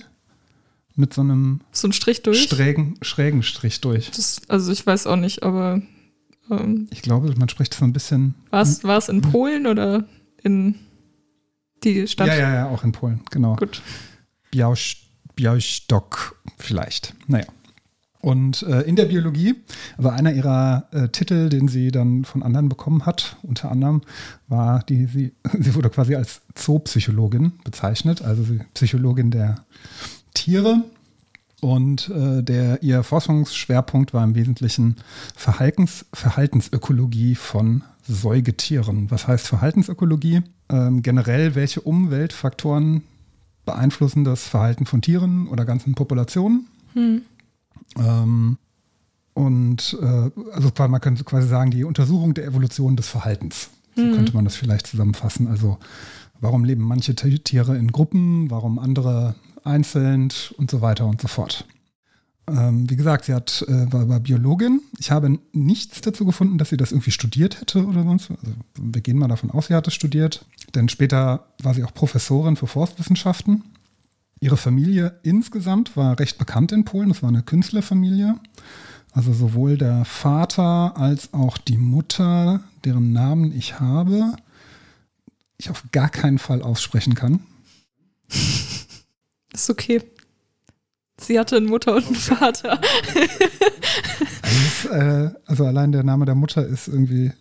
[0.97, 2.43] mit so einem so ein Strich durch.
[2.45, 4.11] schrägen, schrägen Strich durch.
[4.11, 5.83] Das, also ich weiß auch nicht, aber
[6.51, 8.35] ähm, Ich glaube, man spricht so ein bisschen.
[8.51, 10.05] war es war es in Polen oder
[10.43, 10.77] in
[11.83, 12.29] die Stadt?
[12.29, 13.57] Ja, ja, ja, auch in Polen, genau.
[13.57, 13.83] Gut.
[14.53, 14.97] Białys-
[15.37, 17.15] Białystok vielleicht.
[17.27, 17.47] Naja.
[18.21, 19.55] Und äh, in der Biologie,
[19.99, 24.01] also einer ihrer äh, Titel, den sie dann von anderen bekommen hat, unter anderem,
[24.49, 29.65] war die, sie, sie wurde quasi als Zoopsychologin bezeichnet, also Psychologin der
[30.33, 30.85] Tiere.
[31.65, 34.97] Und äh, der, ihr Forschungsschwerpunkt war im Wesentlichen
[35.35, 39.11] Verhaltens, Verhaltensökologie von Säugetieren.
[39.11, 40.43] Was heißt Verhaltensökologie?
[40.69, 43.01] Ähm, generell, welche Umweltfaktoren
[43.65, 46.67] beeinflussen das Verhalten von Tieren oder ganzen Populationen?
[46.93, 47.23] Hm.
[47.97, 48.59] Ähm,
[49.33, 53.71] und äh, also man könnte quasi sagen, die Untersuchung der Evolution des Verhaltens.
[53.97, 54.17] So mhm.
[54.17, 55.47] könnte man das vielleicht zusammenfassen.
[55.47, 55.79] Also
[56.43, 61.67] warum leben manche Tiere in Gruppen, warum andere einzeln und so weiter und so fort.
[62.47, 64.83] Ähm, wie gesagt, sie hat, äh, war, war, Biologin.
[64.99, 68.31] Ich habe nichts dazu gefunden, dass sie das irgendwie studiert hätte oder sonst.
[68.31, 70.45] Also wir gehen mal davon aus, sie hat es studiert.
[70.75, 73.65] Denn später war sie auch Professorin für Forstwissenschaften.
[74.41, 77.09] Ihre Familie insgesamt war recht bekannt in Polen.
[77.09, 78.35] Das war eine Künstlerfamilie.
[79.13, 84.37] Also sowohl der Vater als auch die Mutter, deren Namen ich habe,
[85.57, 87.41] ich auf gar keinen Fall aussprechen kann.
[89.55, 90.03] Ist okay.
[91.19, 92.81] Sie hatte eine Mutter und einen Vater.
[94.43, 97.33] also, äh, also, allein der Name der Mutter ist irgendwie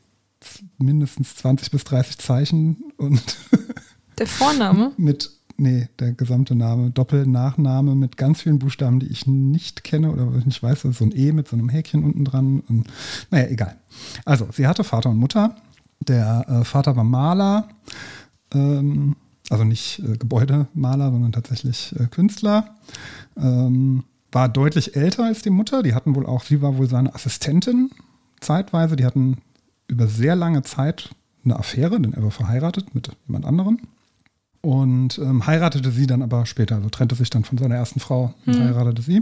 [0.78, 3.38] mindestens 20 bis 30 Zeichen und
[4.20, 4.92] der Vorname?
[4.98, 6.90] mit Nee, der gesamte Name.
[6.90, 10.82] Doppelnachname mit ganz vielen Buchstaben, die ich nicht kenne oder nicht weiß.
[10.82, 12.62] Das ist so ein E mit so einem Häkchen unten dran.
[12.68, 12.88] Und,
[13.30, 13.78] naja, egal.
[14.26, 15.56] Also, sie hatte Vater und Mutter.
[16.00, 17.70] Der äh, Vater war Maler.
[18.52, 19.16] Ähm,
[19.54, 22.76] also nicht äh, Gebäudemaler, sondern tatsächlich äh, Künstler.
[23.38, 25.84] Ähm, war deutlich älter als die Mutter.
[25.84, 27.92] Die hatten wohl auch, sie war wohl seine Assistentin
[28.42, 28.96] zeitweise.
[28.96, 29.38] Die hatten
[29.88, 31.14] über sehr lange Zeit
[31.46, 33.80] eine Affäre, denn er war verheiratet mit jemand anderem
[34.66, 38.34] und ähm, heiratete sie dann aber später, also trennte sich dann von seiner ersten Frau
[38.46, 38.64] und hm.
[38.64, 39.22] heiratete sie.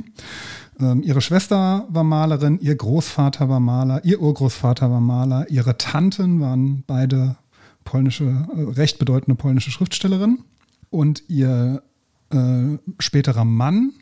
[0.80, 6.40] Ähm, ihre Schwester war Malerin, ihr Großvater war Maler, ihr Urgroßvater war Maler, ihre Tanten
[6.42, 7.38] waren beide
[7.84, 10.44] polnische, äh, recht bedeutende polnische Schriftstellerinnen
[10.90, 11.84] und ihr
[12.30, 13.94] äh, späterer Mann,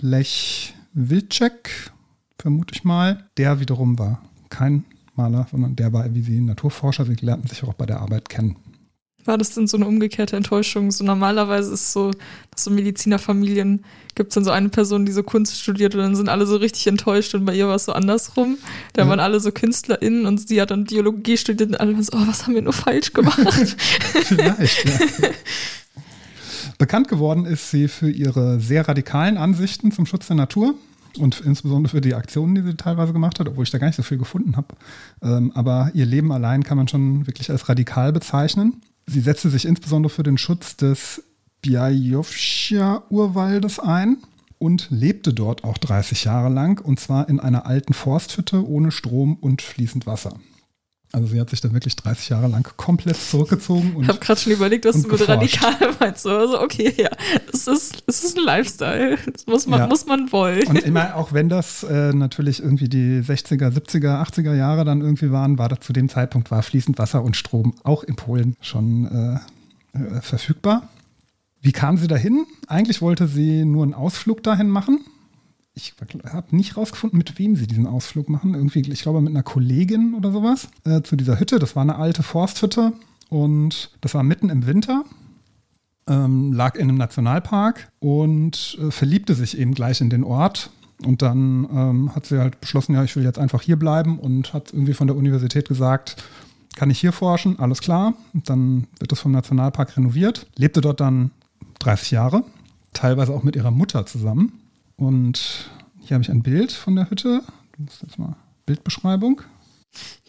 [0.00, 1.92] Lech Wilczek,
[2.38, 7.04] vermute ich mal, der wiederum war kein Maler, sondern der war wie sie Naturforscher.
[7.04, 8.56] Sie lernten sich auch bei der Arbeit kennen.
[9.24, 10.90] War das denn so eine umgekehrte Enttäuschung?
[10.90, 12.10] So normalerweise ist so,
[12.50, 16.16] dass so Medizinerfamilien gibt es dann so eine Person, die so Kunst studiert und dann
[16.16, 18.58] sind alle so richtig enttäuscht und bei ihr war es so andersrum.
[18.94, 19.08] Da ja.
[19.08, 22.26] waren alle so KünstlerInnen und sie hat dann Biologie studiert und alle waren so, oh,
[22.26, 23.38] was haben wir nur falsch gemacht?
[24.24, 25.28] Vielleicht, ja.
[26.78, 30.74] Bekannt geworden ist sie für ihre sehr radikalen Ansichten zum Schutz der Natur
[31.18, 33.96] und insbesondere für die Aktionen, die sie teilweise gemacht hat, obwohl ich da gar nicht
[33.96, 34.68] so viel gefunden habe.
[35.22, 38.80] Ähm, aber ihr Leben allein kann man schon wirklich als radikal bezeichnen.
[39.12, 41.24] Sie setzte sich insbesondere für den Schutz des
[41.64, 44.18] Białowieża-Urwaldes ein
[44.60, 49.34] und lebte dort auch 30 Jahre lang und zwar in einer alten Forsthütte ohne Strom
[49.34, 50.38] und fließend Wasser.
[51.12, 53.96] Also sie hat sich dann wirklich 30 Jahre lang komplett zurückgezogen.
[53.96, 56.24] Und, ich habe gerade schon überlegt, was du mit radikal meinst.
[56.24, 57.10] Also okay, ja,
[57.52, 59.18] es ist, es ist ein Lifestyle.
[59.32, 59.86] Das muss man, ja.
[59.88, 60.66] muss man wollen.
[60.68, 65.32] Und immer, auch wenn das äh, natürlich irgendwie die 60er, 70er, 80er Jahre dann irgendwie
[65.32, 69.40] waren, war das zu dem Zeitpunkt war fließend Wasser und Strom auch in Polen schon
[69.94, 70.88] äh, äh, verfügbar.
[71.60, 72.46] Wie kam sie dahin?
[72.68, 75.00] Eigentlich wollte sie nur einen Ausflug dahin machen
[75.80, 75.94] ich
[76.32, 78.54] habe nicht rausgefunden, mit wem sie diesen Ausflug machen.
[78.54, 81.58] Irgendwie, ich glaube, mit einer Kollegin oder sowas äh, zu dieser Hütte.
[81.58, 82.92] Das war eine alte Forsthütte
[83.28, 85.04] und das war mitten im Winter.
[86.06, 90.70] Ähm, lag in einem Nationalpark und äh, verliebte sich eben gleich in den Ort.
[91.04, 94.52] Und dann ähm, hat sie halt beschlossen, ja, ich will jetzt einfach hier bleiben und
[94.52, 96.22] hat irgendwie von der Universität gesagt,
[96.76, 97.58] kann ich hier forschen?
[97.58, 98.14] Alles klar.
[98.34, 100.46] Und dann wird das vom Nationalpark renoviert.
[100.56, 101.30] Lebte dort dann
[101.80, 102.44] 30 Jahre,
[102.92, 104.59] teilweise auch mit ihrer Mutter zusammen.
[105.00, 107.40] Und hier habe ich ein Bild von der Hütte.
[107.78, 108.36] Das ist jetzt mal
[108.66, 109.40] Bildbeschreibung.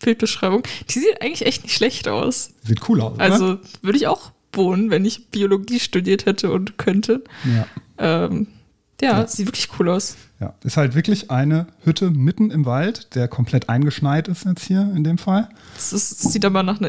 [0.02, 0.64] Bildbeschreibung.
[0.90, 2.54] Die sieht eigentlich echt nicht schlecht aus.
[2.64, 3.20] Sieht cool aus.
[3.20, 7.22] Also würde ich auch wohnen, wenn ich Biologie studiert hätte und könnte.
[7.44, 7.68] Ja.
[7.98, 8.48] Ähm,
[9.02, 10.16] ja, ja, sieht wirklich cool aus.
[10.40, 14.90] Ja, ist halt wirklich eine Hütte mitten im Wald, der komplett eingeschneit ist jetzt hier
[14.96, 15.50] in dem Fall.
[15.76, 16.88] Das, ist, das sieht aber nach einer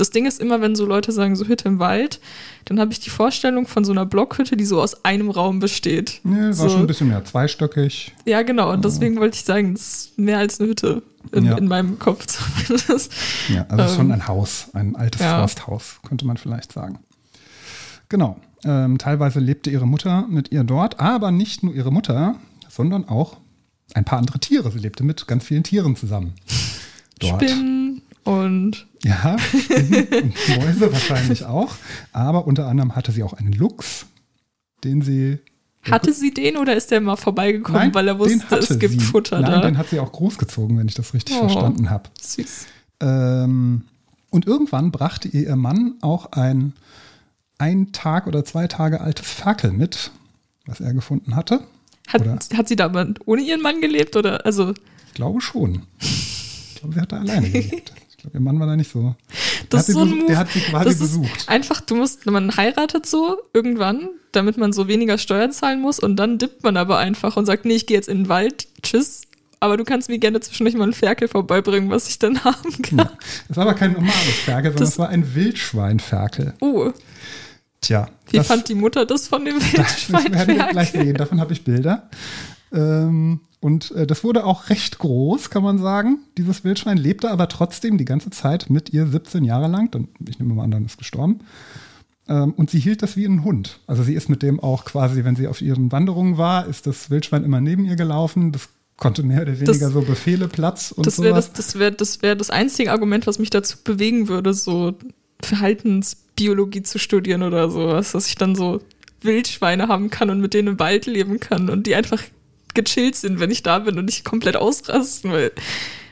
[0.00, 2.20] das Ding ist immer, wenn so Leute sagen, so Hütte im Wald,
[2.64, 6.20] dann habe ich die Vorstellung von so einer Blockhütte, die so aus einem Raum besteht.
[6.24, 6.68] Nee, war so.
[6.68, 8.12] schon ein bisschen mehr, zweistöckig.
[8.24, 8.72] Ja, genau.
[8.72, 11.56] Und deswegen wollte ich sagen, das ist mehr als eine Hütte in, ja.
[11.56, 13.12] in meinem Kopf zumindest.
[13.48, 15.40] Ja, also ähm, schon ein Haus, ein altes ja.
[15.40, 16.98] Forsthaus, könnte man vielleicht sagen.
[18.08, 18.38] Genau.
[18.64, 22.36] Ähm, teilweise lebte ihre Mutter mit ihr dort, aber nicht nur ihre Mutter,
[22.68, 23.38] sondern auch
[23.94, 24.70] ein paar andere Tiere.
[24.70, 26.34] Sie lebte mit ganz vielen Tieren zusammen.
[27.18, 27.42] Dort.
[27.42, 28.86] Spinnen, und.
[29.02, 29.36] Ja,
[30.58, 31.74] Mäuse wahrscheinlich auch.
[32.12, 34.06] Aber unter anderem hatte sie auch einen Luchs,
[34.84, 35.38] den sie
[35.90, 39.00] Hatte sie den oder ist der mal vorbeigekommen, Nein, weil er wusste, es gibt sie.
[39.00, 39.60] Futter Nein, da?
[39.62, 41.48] den hat sie auch großgezogen, wenn ich das richtig Oh.
[41.48, 42.10] verstanden habe.
[42.20, 42.66] Süß.
[43.00, 43.84] Ähm,
[44.30, 46.74] und irgendwann brachte ihr ihr Mann auch ein
[47.58, 50.10] ein Tag oder zwei Tage altes Ferkel mit,
[50.66, 51.60] was er gefunden hatte.
[52.08, 52.22] Hat,
[52.54, 54.72] hat sie da aber ohne ihren Mann gelebt oder also
[55.08, 55.82] Ich glaube schon.
[56.00, 57.92] Ich glaube, sie hat da alleine gelebt.
[58.20, 59.00] Ich glaube, ihr Mann war da nicht so.
[59.00, 59.14] Der
[59.70, 60.26] das hat ist so ein besucht- Move.
[60.28, 61.48] Der hat sie quasi das besucht.
[61.48, 66.16] einfach, du musst, man heiratet so irgendwann, damit man so weniger Steuern zahlen muss und
[66.16, 69.22] dann dippt man aber einfach und sagt, nee, ich gehe jetzt in den Wald, tschüss.
[69.58, 72.98] Aber du kannst mir gerne zwischendurch mal einen Ferkel vorbeibringen, was ich dann haben kann.
[72.98, 73.12] Ja.
[73.48, 76.52] Es war aber kein normales Ferkel, sondern Das- es war ein Wildschweinferkel.
[76.60, 76.92] Oh,
[77.80, 80.28] Tja, wie das, fand die Mutter das von dem das werden wir
[80.66, 81.04] gleich Wildschweinferkel?
[81.06, 81.14] sehen.
[81.16, 82.10] Davon habe ich Bilder.
[82.70, 86.18] Ähm, und äh, das wurde auch recht groß, kann man sagen.
[86.38, 89.90] Dieses Wildschwein lebte aber trotzdem die ganze Zeit mit ihr 17 Jahre lang.
[89.90, 91.40] Dann, ich nehme mal an, dann ist gestorben.
[92.28, 93.80] Ähm, und sie hielt das wie ein Hund.
[93.86, 97.10] Also sie ist mit dem auch quasi, wenn sie auf ihren Wanderungen war, ist das
[97.10, 98.52] Wildschwein immer neben ihr gelaufen.
[98.52, 101.52] Das konnte mehr oder weniger Das- so Befehle, Platz und Das wäre sowas.
[101.52, 104.94] das, das, wär, das, wär das einzige Argument, was mich dazu bewegen würde, so
[105.42, 108.80] Verhaltensbiologie zu studieren oder sowas, dass ich dann so
[109.22, 112.22] Wildschweine haben kann und mit denen im Wald leben kann und die einfach
[112.74, 115.52] gechillt sind, wenn ich da bin und nicht komplett ausrasten, weil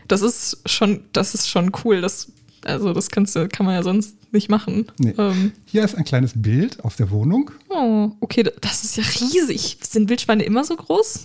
[0.09, 2.01] das ist schon, das ist schon cool.
[2.01, 2.29] Das,
[2.65, 4.87] also das kannst du, kann man ja sonst nicht machen.
[4.99, 5.15] Nee.
[5.19, 7.51] Ähm, Hier ist ein kleines Bild aus der Wohnung.
[7.69, 9.79] oh, okay, das ist ja riesig.
[9.89, 11.25] Sind Wildschweine immer so groß?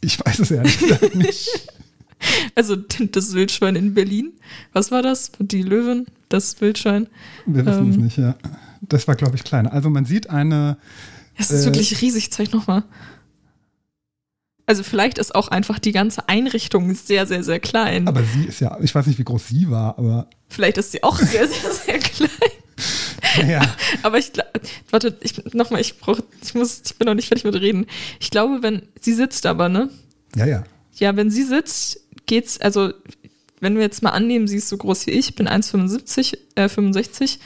[0.00, 1.48] Ich weiß es ehrlich gesagt nicht.
[2.54, 4.32] Also das Wildschwein in Berlin.
[4.72, 5.32] Was war das?
[5.40, 7.08] Die Löwen, das Wildschwein.
[7.46, 8.02] Wir wissen es Ähm.
[8.04, 8.34] nicht, ja.
[8.82, 9.72] Das war, glaube ich, kleiner.
[9.72, 10.76] Also man sieht eine,
[11.36, 12.84] Es ist Äh, wirklich riesig, zeig nochmal.
[14.66, 18.08] Also vielleicht ist auch einfach die ganze Einrichtung sehr, sehr, sehr klein.
[18.08, 21.02] aber sie ist ja, ich weiß nicht, wie groß sie war, aber vielleicht ist sie
[21.02, 22.30] auch sehr, sehr, sehr klein.
[23.36, 23.62] naja,
[24.02, 24.50] Aber ich glaube,
[24.90, 27.86] warte, ich nochmal, ich brauche, ich muss, ich bin noch nicht fertig mit reden.
[28.20, 29.90] Ich glaube, wenn sie sitzt aber, ne?
[30.36, 30.64] ja, ja.
[30.96, 32.92] Ja, wenn sie sitzt, geht's, also
[33.60, 36.68] wenn wir jetzt mal annehmen, sie ist so groß wie ich, ich bin 1,75, äh,
[36.68, 37.40] 65.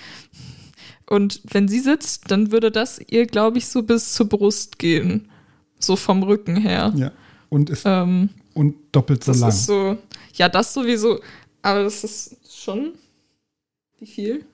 [1.06, 5.30] Und wenn sie sitzt, dann würde das ihr, glaube ich, so bis zur Brust gehen.
[5.78, 6.92] So vom Rücken her.
[6.96, 7.12] ja.
[7.50, 9.48] Und ist Ähm, und doppelt so das lang.
[9.50, 9.96] ist so,
[10.34, 11.20] ja, das sowieso,
[11.62, 12.92] aber das ist schon,
[13.98, 14.44] wie viel?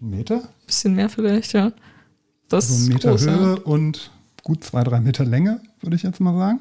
[0.00, 0.48] Ein Meter?
[0.66, 1.72] Bisschen mehr vielleicht, ja.
[2.48, 3.36] Das So ein Meter groß, ja.
[3.38, 4.10] Höhe und
[4.44, 6.60] gut zwei, drei Meter Länge, würde ich jetzt mal sagen.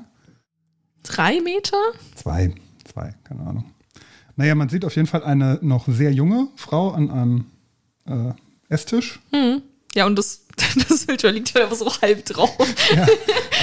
[1.03, 1.77] Drei Meter?
[2.15, 2.53] Zwei,
[2.85, 3.65] zwei, keine Ahnung.
[4.35, 7.45] Naja, man sieht auf jeden Fall eine noch sehr junge Frau an einem
[8.05, 8.33] äh,
[8.69, 9.19] Esstisch.
[9.31, 9.61] Hm.
[9.95, 10.45] Ja, und das,
[10.89, 12.55] das Wildschwein liegt ja aber so halb drauf.
[12.95, 13.07] Ja,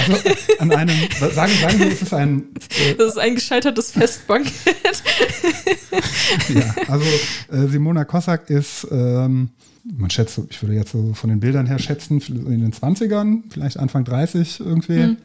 [0.07, 0.95] also an einem,
[1.33, 4.53] sagen, sagen wir, es ist ein, äh, Das ist ein gescheitertes Festbankett.
[6.49, 7.05] ja, also
[7.51, 9.49] äh, Simona Kossak ist, ähm,
[9.83, 13.77] man schätzt, ich würde jetzt so von den Bildern her schätzen, in den 20ern, vielleicht
[13.77, 15.17] Anfang 30 irgendwie,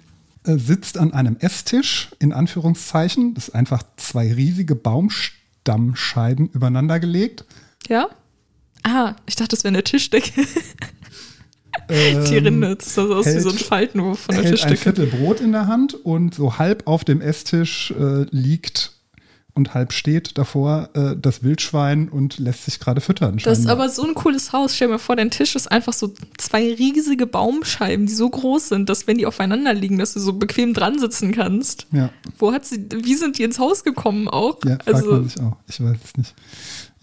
[0.45, 3.35] äh, sitzt an einem Esstisch, in Anführungszeichen.
[3.35, 7.45] Das ist einfach zwei riesige Baumstammscheiben übereinander gelegt.
[7.89, 8.09] Ja?
[8.83, 10.47] Ah, ich dachte, das wäre eine Tischdecke.
[11.89, 12.77] Ähm, Die Rinde.
[12.77, 14.83] Das sah so aus wie hält- so ein Faltenwurf von der hält ein Tischdecke.
[14.83, 18.93] Viertel Brot in der Hand und so halb auf dem Esstisch äh, liegt
[19.57, 23.39] und halb steht davor äh, das Wildschwein und lässt sich gerade füttern.
[23.45, 24.75] Das ist aber so ein cooles Haus.
[24.75, 28.71] Stell dir mal vor, dein Tisch ist einfach so zwei riesige Baumscheiben, die so groß
[28.71, 31.87] sind, dass wenn die aufeinander liegen, dass du so bequem dran sitzen kannst.
[31.93, 34.59] ja, Wo hat sie, wie sind die ins Haus gekommen auch?
[34.65, 35.57] ja fragt also, man sich auch.
[35.69, 36.35] Ich weiß es nicht.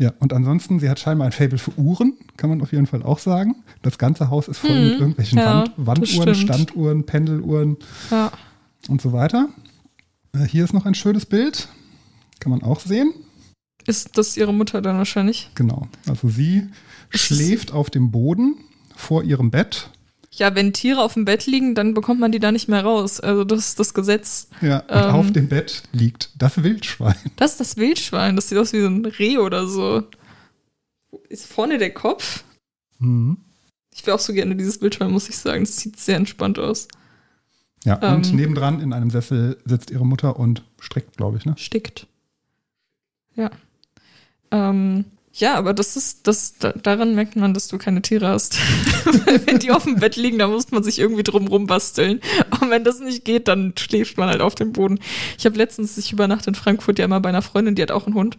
[0.02, 3.04] Ja, und ansonsten, sie hat scheinbar ein Faible für Uhren, kann man auf jeden Fall
[3.04, 3.56] auch sagen.
[3.84, 6.34] Das ganze Haus ist voll mit irgendwelchen Hm, ja, Wand, Wanduhren.
[6.36, 7.78] Standuhren, Pendeluhren
[8.10, 8.32] ja.
[8.90, 9.50] und so weiter.
[10.34, 11.68] Äh, hier ist noch ein schönes Bild.
[12.40, 13.14] Kann man auch sehen.
[13.86, 15.52] Ist das ihre Mutter dann wahrscheinlich?
[15.54, 15.88] Genau.
[16.08, 16.64] Also sie
[17.12, 18.56] ist- schläft auf dem Boden
[18.96, 19.92] vor ihrem Bett.
[20.34, 23.20] Ja, wenn Tiere auf dem Bett liegen, dann bekommt man die da nicht mehr raus.
[23.20, 24.48] Also das ist das Gesetz.
[24.62, 25.16] Ja, und Ähm.
[25.16, 27.16] auf dem Bett liegt das Wildschwein.
[27.36, 28.36] Das ist das Wildschwein.
[28.38, 30.04] Das sieht aus wie so ein Reh oder so.
[31.28, 32.44] Ist vorne der Kopf?
[33.00, 33.38] Mhm.
[33.94, 35.66] Ich wäre auch so gerne dieses Wildschwein, muss ich sagen.
[35.66, 36.88] Das sieht sehr entspannt aus.
[37.84, 38.36] Ja, und Ähm.
[38.38, 41.56] nebendran in einem Sessel sitzt ihre Mutter und strickt, glaube ich, ne?
[41.58, 42.08] Stickt.
[43.36, 43.50] Ja.
[44.52, 48.58] Ähm, ja, aber das ist, das, da, daran merkt man, dass du keine Tiere hast.
[49.46, 52.20] Wenn die auf dem Bett liegen, dann muss man sich irgendwie drum rumbasteln.
[52.60, 55.00] Und wenn das nicht geht, dann schläft man halt auf dem Boden.
[55.38, 58.08] Ich habe letztens, ich übernachte in Frankfurt ja immer bei einer Freundin, die hat auch
[58.08, 58.38] einen Hund.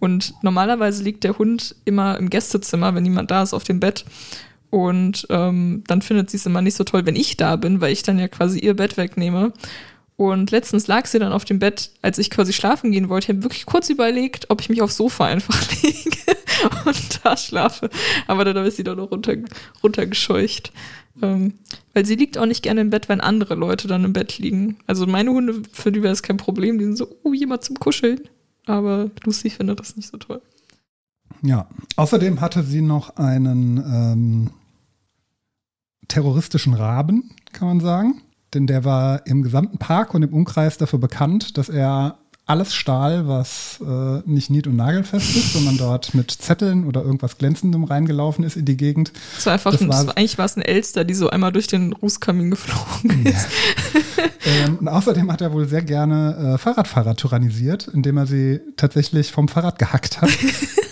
[0.00, 4.04] Und normalerweise liegt der Hund immer im Gästezimmer, wenn niemand da ist, auf dem Bett.
[4.70, 7.92] Und ähm, dann findet sie es immer nicht so toll, wenn ich da bin, weil
[7.92, 9.52] ich dann ja quasi ihr Bett wegnehme.
[10.18, 13.26] Und letztens lag sie dann auf dem Bett, als ich quasi schlafen gehen wollte.
[13.26, 16.10] Ich habe wirklich kurz überlegt, ob ich mich aufs Sofa einfach lege.
[16.84, 17.88] und da schlafe.
[18.26, 19.36] Aber dann habe ich sie doch noch runter,
[19.80, 20.72] runtergescheucht.
[21.22, 21.54] Ähm,
[21.94, 24.78] weil sie liegt auch nicht gerne im Bett, wenn andere Leute dann im Bett liegen.
[24.88, 26.78] Also meine Hunde, für die wäre es kein Problem.
[26.78, 28.22] Die sind so, oh, jemand zum Kuscheln.
[28.66, 30.42] Aber Lucy findet das nicht so toll.
[31.42, 34.50] Ja, außerdem hatte sie noch einen ähm,
[36.08, 38.20] terroristischen Raben, kann man sagen.
[38.54, 43.28] Denn der war im gesamten Park und im Umkreis dafür bekannt, dass er alles stahl,
[43.28, 48.42] was äh, nicht nied- und nagelfest ist, sondern dort mit Zetteln oder irgendwas Glänzendem reingelaufen
[48.42, 49.12] ist in die Gegend.
[49.34, 51.52] Das war einfach, das ein, war, das eigentlich war es ein Elster, die so einmal
[51.52, 53.48] durch den Rußkamin geflogen ist.
[54.16, 54.24] Ja.
[54.66, 59.30] ähm, und außerdem hat er wohl sehr gerne äh, Fahrradfahrer tyrannisiert, indem er sie tatsächlich
[59.30, 60.30] vom Fahrrad gehackt hat.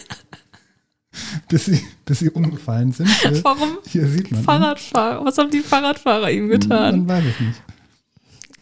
[1.49, 3.09] bis sie, bis sie umgefallen sind.
[3.21, 3.79] Hier, Warum?
[3.89, 4.43] Hier sieht man.
[4.43, 5.25] Fahrradfahrer.
[5.25, 7.07] Was haben die Fahrradfahrer ihm getan?
[7.07, 7.63] Man weiß es nicht.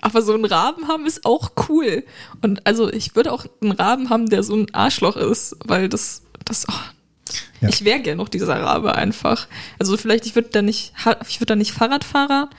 [0.01, 2.05] Aber so einen Raben haben ist auch cool.
[2.43, 6.23] Und also ich würde auch einen Raben haben, der so ein Arschloch ist, weil das,
[6.45, 7.71] das, oh, ja.
[7.71, 9.49] ich wäre gern noch dieser Rabe einfach.
[9.79, 10.93] Also vielleicht, ich würde da nicht,
[11.29, 12.51] ich würde da nicht Fahrradfahrer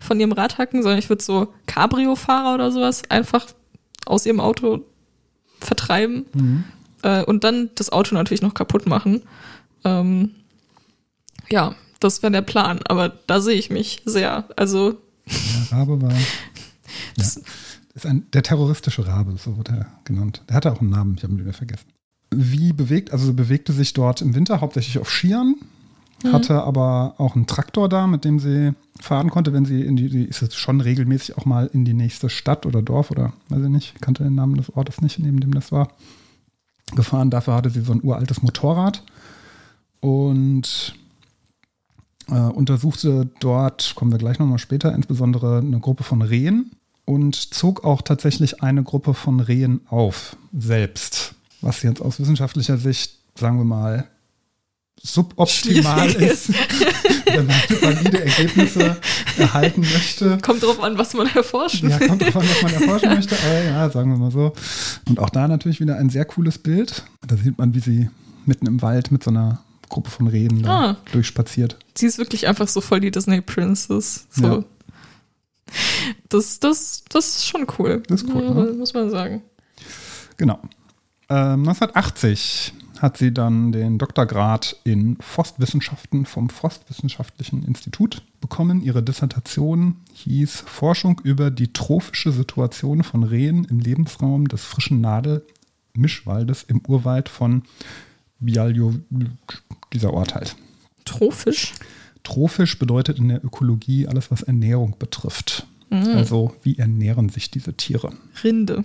[0.00, 3.46] von ihrem Rad hacken, sondern ich würde so Cabrio-Fahrer oder sowas einfach
[4.04, 4.84] aus ihrem Auto
[5.60, 6.64] vertreiben mhm.
[7.02, 9.22] äh, und dann das Auto natürlich noch kaputt machen.
[9.84, 10.34] Ähm,
[11.50, 14.44] ja, das wäre der Plan, aber da sehe ich mich sehr.
[14.56, 14.98] Also.
[15.26, 16.12] Der Rabe war.
[17.16, 17.42] Das ja.
[17.94, 20.42] ist ein, der terroristische Rabe, so wurde er genannt.
[20.48, 21.86] Der hatte auch einen Namen, ich habe ihn wieder vergessen.
[22.30, 25.56] Wie bewegt, also bewegte sich dort im Winter hauptsächlich auf Skiern,
[26.24, 26.32] mhm.
[26.32, 30.08] hatte aber auch einen Traktor da, mit dem sie fahren konnte, wenn sie in die,
[30.08, 33.70] die ist schon regelmäßig auch mal in die nächste Stadt oder Dorf oder weiß ich
[33.70, 35.88] nicht, kannte den Namen des Ortes nicht, neben dem das war,
[36.94, 37.30] gefahren.
[37.30, 39.02] Dafür hatte sie so ein uraltes Motorrad
[40.00, 40.94] und
[42.28, 46.72] äh, untersuchte dort, kommen wir gleich nochmal später, insbesondere eine Gruppe von Rehen
[47.04, 51.34] und zog auch tatsächlich eine Gruppe von Rehen auf, selbst.
[51.60, 54.08] Was jetzt aus wissenschaftlicher Sicht, sagen wir mal,
[55.02, 56.30] suboptimal Schwierig.
[56.30, 56.48] ist,
[57.26, 58.96] wenn man valide Ergebnisse
[59.36, 60.38] erhalten möchte.
[60.38, 63.64] Kommt drauf an, was man erforschen Ja, kommt drauf an, was man erforschen möchte, aber
[63.64, 64.52] ja, sagen wir mal so.
[65.08, 67.04] Und auch da natürlich wieder ein sehr cooles Bild.
[67.26, 68.10] Da sieht man, wie sie
[68.44, 70.96] mitten im Wald mit so einer Gruppe von Rehen ah.
[71.12, 71.76] durchspaziert.
[71.94, 74.26] Sie ist wirklich einfach so voll die Disney Princess.
[74.30, 74.46] So.
[74.46, 74.64] Ja.
[76.28, 78.02] Das, das, das ist schon cool.
[78.08, 78.72] Das ist cool, ja, ne?
[78.72, 79.42] muss man sagen.
[80.36, 80.58] Genau.
[81.28, 88.80] Ähm, 1980 hat sie dann den Doktorgrad in Forstwissenschaften vom Forstwissenschaftlichen Institut bekommen.
[88.80, 96.64] Ihre Dissertation hieß Forschung über die trophische Situation von Rehen im Lebensraum des frischen Nadelmischwaldes
[96.64, 97.62] im Urwald von
[98.40, 98.94] Bialjo,
[99.92, 100.56] dieser Ort halt.
[101.04, 101.74] Trophisch?
[102.22, 105.66] Trophisch bedeutet in der Ökologie alles, was Ernährung betrifft.
[105.90, 106.08] Mhm.
[106.08, 108.12] Also, wie ernähren sich diese Tiere?
[108.44, 108.84] Rinde.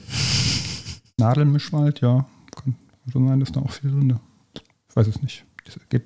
[1.17, 2.25] Nadelmischwald, ja.
[2.55, 2.75] Kann
[3.11, 4.19] so sein, dass da auch viel Rinde.
[4.89, 5.43] Ich weiß es nicht.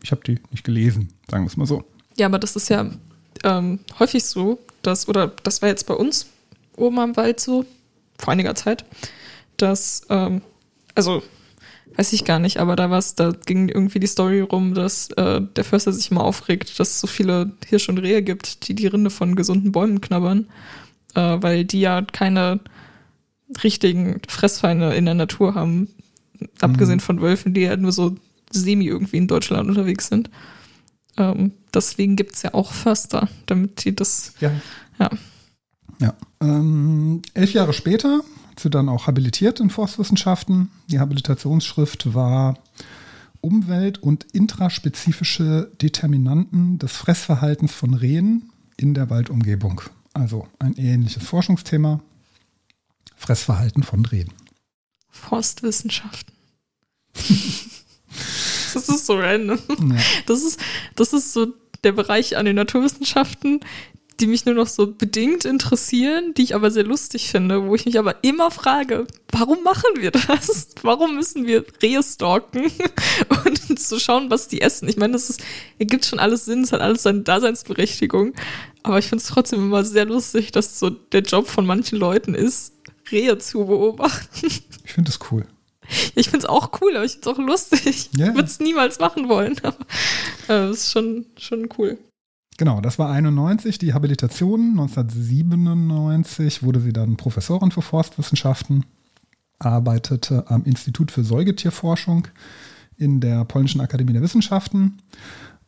[0.03, 1.83] Ich habe die nicht gelesen, sagen wir es mal so.
[2.17, 2.89] Ja, aber das ist ja
[3.43, 6.27] ähm, häufig so, dass, oder das war jetzt bei uns
[6.75, 7.65] oben am Wald so,
[8.17, 8.85] vor einiger Zeit,
[9.57, 10.41] dass, ähm,
[10.95, 11.21] also
[11.97, 15.41] weiß ich gar nicht, aber da war's, da ging irgendwie die Story rum, dass äh,
[15.41, 18.87] der Förster sich immer aufregt, dass es so viele Hirsche und Rehe gibt, die die
[18.87, 20.47] Rinde von gesunden Bäumen knabbern,
[21.15, 22.59] äh, weil die ja keine
[23.63, 25.89] richtigen Fressfeinde in der Natur haben,
[26.39, 26.47] mhm.
[26.61, 28.15] abgesehen von Wölfen, die ja nur so
[28.51, 30.29] semi irgendwie in Deutschland unterwegs sind.
[31.17, 34.33] Ähm, deswegen gibt es ja auch Förster, damit die das.
[34.39, 34.51] Ja.
[34.99, 35.09] Ja.
[35.99, 36.13] ja.
[36.41, 38.21] Ähm, elf Jahre später
[38.59, 40.69] sie dann auch habilitiert in Forstwissenschaften.
[40.87, 42.57] Die Habilitationsschrift war
[43.41, 49.81] Umwelt- und intraspezifische Determinanten des Fressverhaltens von Rehen in der Waldumgebung.
[50.13, 52.01] Also ein ähnliches Forschungsthema.
[53.15, 54.31] Fressverhalten von Rehen.
[55.09, 56.33] Forstwissenschaften.
[58.73, 59.59] das ist so random.
[59.91, 60.01] Ja.
[60.27, 60.59] Das, ist,
[60.95, 61.47] das ist so
[61.83, 63.59] der Bereich an den Naturwissenschaften,
[64.19, 67.85] die mich nur noch so bedingt interessieren, die ich aber sehr lustig finde, wo ich
[67.85, 70.69] mich aber immer frage, warum machen wir das?
[70.81, 72.71] Warum müssen wir Rehe stalken
[73.45, 74.89] und zu schauen, was die essen?
[74.89, 75.41] Ich meine, das ist,
[75.77, 78.33] ergibt schon alles Sinn, es hat alles seine Daseinsberechtigung,
[78.83, 82.33] aber ich finde es trotzdem immer sehr lustig, dass so der Job von manchen Leuten
[82.33, 82.73] ist,
[83.11, 84.47] Rehe zu beobachten.
[84.83, 85.45] Ich finde das cool.
[86.15, 88.09] Ich finde es auch cool, aber ich finde es auch lustig.
[88.17, 88.29] Yeah.
[88.29, 89.85] Ich würde es niemals machen wollen, aber
[90.49, 91.97] äh, ist schon, schon cool.
[92.57, 94.71] Genau, das war 91 die Habilitation.
[94.71, 98.83] 1997 wurde sie dann Professorin für Forstwissenschaften,
[99.59, 102.27] arbeitete am Institut für Säugetierforschung
[102.97, 104.97] in der Polnischen Akademie der Wissenschaften,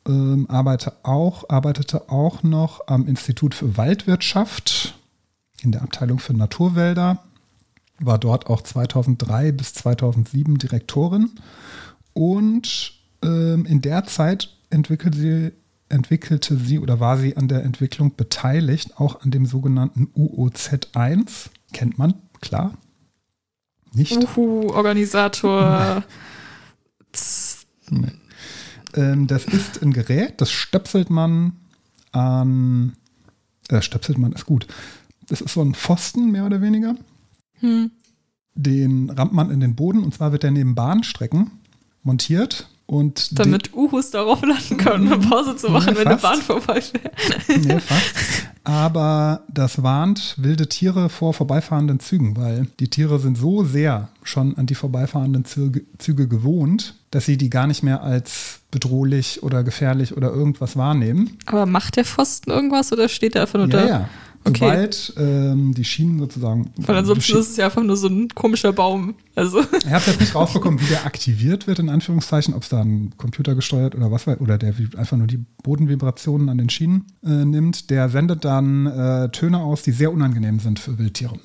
[0.08, 4.96] ähm, arbeitete, auch, arbeitete auch noch am Institut für Waldwirtschaft
[5.62, 7.24] in der Abteilung für Naturwälder,
[8.00, 11.32] war dort auch 2003 bis 2007 Direktorin
[12.14, 15.52] und ähm, in der Zeit entwickelte sie,
[15.90, 21.50] entwickelte sie oder war sie an der Entwicklung beteiligt, auch an dem sogenannten UOZ1.
[21.74, 22.78] Kennt man, klar.
[23.94, 24.16] Nicht?
[24.16, 26.04] Uhu, Organisator.
[27.92, 28.12] Nee.
[28.94, 31.54] Ähm, das ist ein Gerät, das stöpselt man
[32.12, 32.96] an.
[33.68, 34.68] Äh, stöpselt man ist gut.
[35.28, 36.96] Das ist so ein Pfosten, mehr oder weniger.
[37.60, 37.92] Hm.
[38.56, 41.52] Den rammt man in den Boden und zwar wird der neben Bahnstrecken
[42.04, 42.70] montiert.
[42.90, 46.18] Und Damit Uhus darauf landen können, eine Pause zu machen, Ja, wenn eine.
[46.18, 47.14] Bahn vorbeifährt.
[47.48, 48.16] nee, fast.
[48.64, 54.58] Aber das warnt wilde Tiere vor vorbeifahrenden Zügen, weil die Tiere sind so sehr schon
[54.58, 59.64] an die vorbeifahrenden Züge, Züge gewohnt, dass sie die gar nicht mehr als bedrohlich oder
[59.64, 61.38] gefährlich oder irgendwas wahrnehmen.
[61.46, 63.88] Aber macht der Pfosten irgendwas oder steht er einfach nur Ja, da?
[63.88, 64.10] ja.
[64.46, 64.58] Okay.
[64.60, 66.72] Sobald ähm, die Schienen sozusagen.
[66.78, 69.16] Weil ansonsten ist es ja einfach nur so ein komischer Baum.
[69.36, 72.82] Also, Ich habe jetzt nicht rausbekommen, wie der aktiviert wird, in Anführungszeichen, ob es da
[72.82, 77.06] ein Computer gesteuert oder was, weiß- oder der einfach nur die Bodenvibrationen an den Schienen
[77.24, 77.90] äh, nimmt.
[77.90, 81.38] Der sendet dann äh, Töne aus, die sehr unangenehm sind für Wildtiere.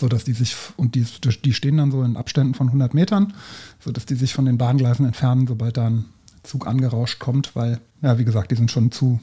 [0.00, 1.06] So dass die sich, und die,
[1.44, 3.34] die stehen dann so in Abständen von 100 Metern,
[3.78, 6.06] so dass die sich von den Bahngleisen entfernen, sobald da ein
[6.42, 9.20] Zug angerauscht kommt, weil, ja, wie gesagt, die sind schon zu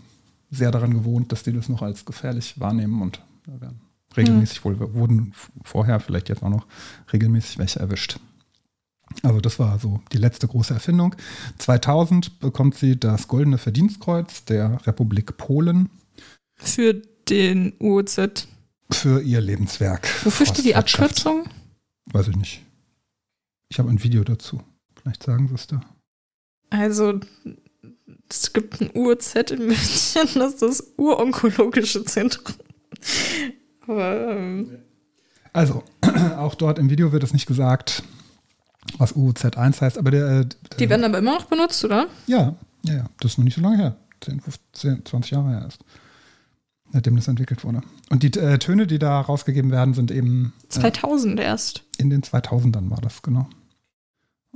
[0.52, 3.82] sehr daran gewohnt, dass die das noch als gefährlich wahrnehmen und da werden
[4.16, 5.34] regelmäßig wohl, wurden
[5.64, 6.68] vorher vielleicht jetzt auch noch
[7.12, 8.20] regelmäßig welche erwischt.
[9.24, 11.16] Also das war so die letzte große Erfindung.
[11.58, 15.90] 2000 bekommt sie das Goldene Verdienstkreuz der Republik Polen
[16.56, 16.94] für
[17.30, 18.48] den UOZ.
[18.92, 20.08] für ihr Lebenswerk.
[20.26, 20.76] Wofür steht die.
[20.76, 21.46] Abkürzung?
[22.06, 22.66] Weiß ich nicht.
[23.70, 24.62] Ich habe ein Video dazu.
[24.96, 25.82] Vielleicht sagen sie es da.
[26.70, 27.20] Also,
[28.32, 32.56] es gibt ein UOZ in München, das ist das Uronkologische Zentrum.
[33.88, 34.80] Aber, ähm,
[35.54, 35.84] Also,
[36.38, 38.04] auch dort im Video wird es nicht gesagt,
[38.98, 40.46] was UZ1 heißt, aber der, äh,
[40.80, 42.08] die werden aber immer noch benutzt, oder?
[42.28, 43.96] ja, ja, ja, das ist noch nicht so lange her.
[44.22, 45.84] 10, 15, 20 Jahre her erst.
[46.94, 47.82] Seitdem das entwickelt wurde.
[48.10, 51.84] Und die äh, Töne, die da rausgegeben werden, sind eben äh, 2000 erst.
[51.98, 53.48] in den 2000ern war das, genau.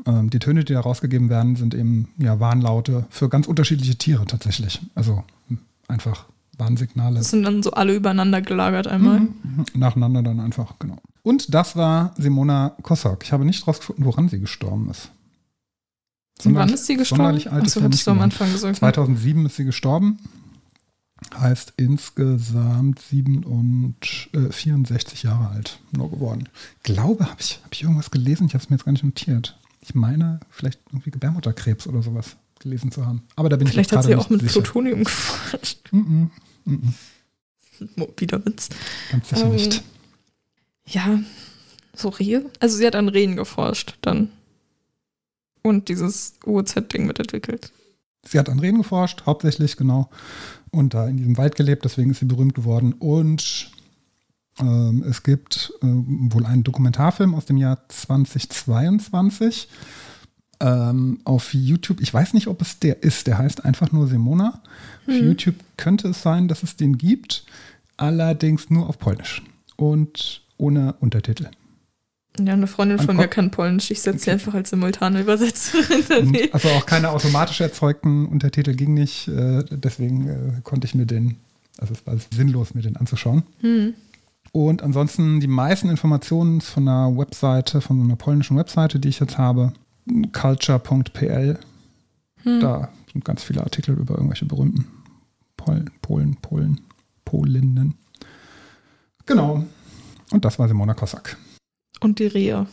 [0.06, 4.26] Ähm, die Töne, die da rausgegeben werden, sind eben ja, Warnlaute für ganz unterschiedliche Tiere
[4.26, 4.82] tatsächlich.
[4.94, 6.26] Also hm, einfach
[6.58, 7.20] Warnsignale.
[7.20, 9.22] Das sind dann so alle übereinander gelagert einmal.
[9.22, 9.66] Mhm.
[9.74, 10.98] Nacheinander dann einfach, genau.
[11.24, 13.24] Und das war Simona Kossak.
[13.24, 15.12] Ich habe nicht rausgefunden, woran sie gestorben ist.
[16.44, 17.24] Und wann ist sie gestorben?
[17.48, 18.22] Achso, hattest du am.
[18.22, 18.78] Anfang gesagt.
[18.78, 20.20] 2007 ist sie gestorben.
[21.40, 23.96] Heißt insgesamt 7 und
[24.34, 26.50] äh, 64 Jahre alt nur geworden.
[26.84, 28.48] Glaube, habe ich, hab ich irgendwas gelesen?
[28.48, 29.58] Ich habe es mir jetzt gar nicht notiert.
[29.88, 33.24] Ich meine, vielleicht irgendwie Gebärmutterkrebs oder sowas gelesen zu haben.
[33.36, 34.54] Aber da bin Vielleicht ich hat jetzt sie auch mit sicher.
[34.62, 35.92] Plutonium geforscht.
[35.92, 36.30] Mm -mm,
[36.66, 36.94] mm
[38.00, 38.70] -mm, Wieder Witz.
[39.12, 39.84] ganz sicher Ähm, nicht.
[40.88, 41.20] Ja,
[41.94, 42.50] so Rehe?
[42.60, 44.30] Also sie hat an Rehen geforscht dann.
[45.62, 47.72] Und dieses UOZ-Ding mitentwickelt.
[48.24, 50.10] Sie hat an Rehen geforscht, hauptsächlich, genau.
[50.72, 52.94] Und da in diesem Wald gelebt, deswegen ist sie berühmt geworden.
[52.94, 53.72] Und
[54.58, 59.68] es gibt ähm, wohl einen Dokumentarfilm aus dem Jahr 2022
[60.62, 62.00] ähm, auf YouTube.
[62.02, 63.28] Ich weiß nicht, ob es der ist.
[63.28, 64.62] Der heißt einfach nur Simona.
[65.08, 65.28] Auf Hm.
[65.28, 67.46] YouTube könnte es sein, dass es den gibt.
[67.98, 69.42] Allerdings nur auf Polnisch
[69.78, 71.48] und ohne Untertitel.
[72.40, 73.92] Ja, eine Freundin An von mir kann Polnisch.
[73.92, 76.54] Ich setze sie einfach als simultane Übersetzerin daneben.
[76.54, 79.28] Also auch keine automatisch erzeugten Untertitel ging nicht.
[79.30, 81.38] Äh, deswegen äh, konnte ich mir den,
[81.78, 83.44] also es war sinnlos, mir den anzuschauen.
[83.62, 83.94] Hm.
[84.56, 89.38] Und ansonsten die meisten Informationen von einer Webseite, von einer polnischen Webseite, die ich jetzt
[89.38, 89.74] habe,
[90.32, 91.60] culture.pl.
[92.44, 92.60] Hm.
[92.62, 94.88] Da sind ganz viele Artikel über irgendwelche berühmten
[95.58, 96.80] Polen, Polen, Polen,
[97.26, 97.96] Polinnen.
[99.26, 99.66] Genau.
[100.32, 101.36] Und das war Simona Kossak.
[102.00, 102.66] Und die Rehe.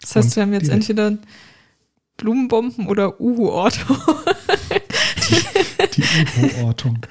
[0.00, 1.18] Das heißt, Und wir haben jetzt die entweder
[2.16, 3.94] Blumenbomben oder Uhu-Orto.
[5.92, 6.98] Die UFO-Ortung.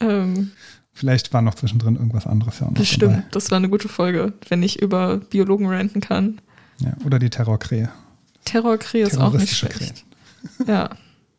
[0.00, 0.12] Genau.
[0.12, 0.52] ähm,
[0.98, 3.12] Vielleicht war noch zwischendrin irgendwas anderes ja auch noch bestimmt.
[3.12, 3.24] dabei.
[3.30, 6.40] Das war eine gute Folge, wenn ich über Biologen ranten kann.
[6.80, 7.88] Ja, oder die Terrorkrähe.
[8.44, 10.04] Terrorkrähe ist auch nicht schlecht.
[10.66, 10.90] Ja,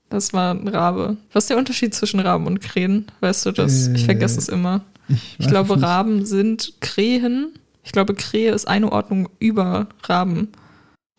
[0.10, 1.18] das war ein Rabe.
[1.34, 3.08] Was ist der Unterschied zwischen Raben und Krähen?
[3.20, 3.88] Weißt du das?
[3.88, 4.86] ich Äh, vergesse es immer.
[5.10, 5.84] Ich, Ich glaube, nicht.
[5.84, 7.50] Raben sind Krähen.
[7.84, 10.50] Ich glaube, Krähe ist eine Ordnung über Raben.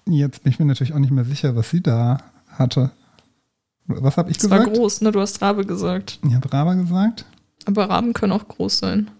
[0.08, 2.90] Jetzt bin ich mir natürlich auch nicht mehr sicher, was sie da hatte.
[3.86, 4.76] Was habe ich war gesagt?
[4.76, 5.12] groß, ne?
[5.12, 6.20] Du hast Rabe gesagt.
[6.26, 7.26] Ich habe Raba gesagt.
[7.66, 9.10] Aber Raben können auch groß sein.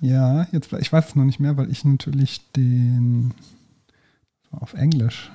[0.00, 3.34] Ja, jetzt, ich weiß es noch nicht mehr, weil ich natürlich den
[4.50, 5.30] auf Englisch.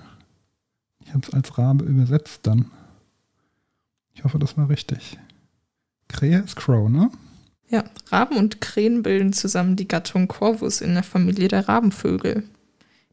[0.99, 2.72] Ich habe es als Rabe übersetzt dann.
[4.13, 5.18] Ich hoffe, das war richtig.
[6.07, 7.11] Krähe ist Crow, ne?
[7.70, 12.43] Ja, Raben und Krähen bilden zusammen die Gattung Corvus in der Familie der Rabenvögel.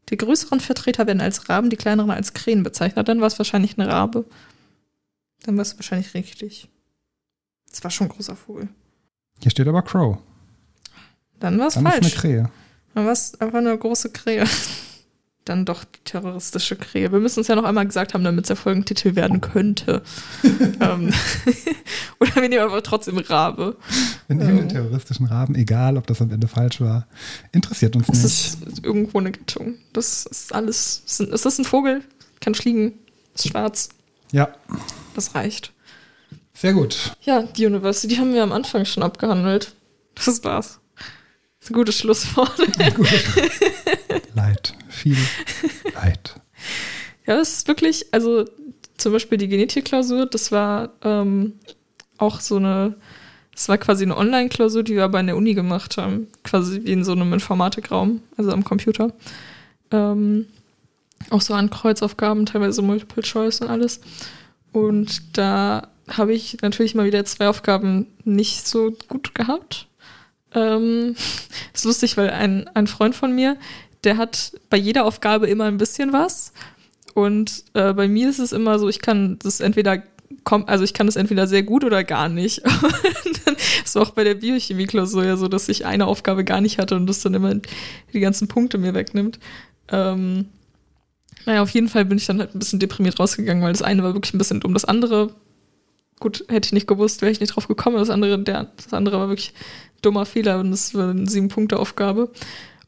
[0.09, 3.07] Die größeren Vertreter werden als Raben, die kleineren als Krähen bezeichnet.
[3.07, 4.25] Dann war es wahrscheinlich eine Rabe.
[5.43, 6.69] Dann war es wahrscheinlich richtig.
[7.69, 8.69] Das war schon ein großer Vogel.
[9.41, 10.17] Hier steht aber Crow.
[11.39, 12.15] Dann war es Dann ist eine falsch.
[12.15, 12.49] Krähe.
[12.93, 14.45] Dann war es einfach eine große Krähe.
[15.45, 17.11] Dann doch die terroristische Krähe.
[17.11, 20.01] Wir müssen es ja noch einmal gesagt haben, damit es der Folgentitel werden könnte.
[20.79, 21.11] ähm,
[22.21, 23.75] oder wir nehmen einfach trotzdem Rabe.
[24.27, 27.07] Wir nehmen den terroristischen Raben, egal ob das am Ende falsch war.
[27.51, 28.67] Interessiert uns Es nicht.
[28.71, 29.75] ist irgendwo eine Gattung.
[29.91, 31.03] Das ist alles.
[31.05, 32.01] Es ist- ist ein Vogel,
[32.39, 32.93] kann fliegen,
[33.35, 33.89] ist schwarz.
[34.31, 34.47] Ja,
[35.13, 35.73] Das reicht.
[36.55, 37.15] Sehr gut.
[37.21, 39.73] Ja, die University haben wir am Anfang schon abgehandelt.
[40.15, 40.79] Das war's.
[40.95, 42.57] Das ist ein gutes Schlusswort.
[44.35, 44.73] Leid.
[44.89, 45.17] Viel
[45.95, 46.35] Leid.
[47.25, 48.45] Ja, das ist wirklich, also
[48.97, 51.53] zum Beispiel die Genetikklausur, das war ähm,
[52.17, 52.95] auch so eine,
[53.53, 56.27] das war quasi eine Online-Klausur, die wir aber in der Uni gemacht haben.
[56.43, 59.11] Quasi wie in so einem Informatikraum, also am Computer.
[59.91, 60.47] Ähm,
[61.29, 64.01] auch so an Kreuzaufgaben, teilweise Multiple Choice und alles.
[64.71, 69.87] Und da habe ich natürlich mal wieder zwei Aufgaben nicht so gut gehabt.
[70.53, 71.15] Ähm,
[71.73, 73.57] ist lustig, weil ein, ein Freund von mir,
[74.03, 76.53] der hat bei jeder Aufgabe immer ein bisschen was.
[77.13, 80.03] Und äh, bei mir ist es immer so, ich kann das entweder
[80.65, 82.61] also ich kann das entweder sehr gut oder gar nicht.
[83.45, 86.95] Dann ist auch bei der Biochemie-Klausur ja so, dass ich eine Aufgabe gar nicht hatte
[86.95, 87.55] und das dann immer
[88.13, 89.39] die ganzen Punkte mir wegnimmt.
[89.89, 90.45] Ähm,
[91.45, 94.03] naja, auf jeden Fall bin ich dann halt ein bisschen deprimiert rausgegangen, weil das eine
[94.03, 94.73] war wirklich ein bisschen dumm.
[94.73, 95.33] Das andere,
[96.23, 97.97] gut, hätte ich nicht gewusst, wäre ich nicht drauf gekommen.
[97.97, 99.53] Das andere, der, das andere war wirklich
[100.01, 102.31] dummer Fehler und das war eine Sieben-Punkte-Aufgabe.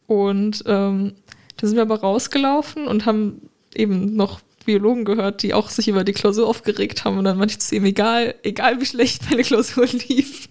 [0.08, 1.14] Und ähm,
[1.58, 6.04] da sind wir aber rausgelaufen und haben eben noch Biologen gehört, die auch sich über
[6.04, 7.18] die Klausur aufgeregt haben.
[7.18, 10.50] Und dann meinte ich zu ihm, egal, egal wie schlecht meine Klausur lief.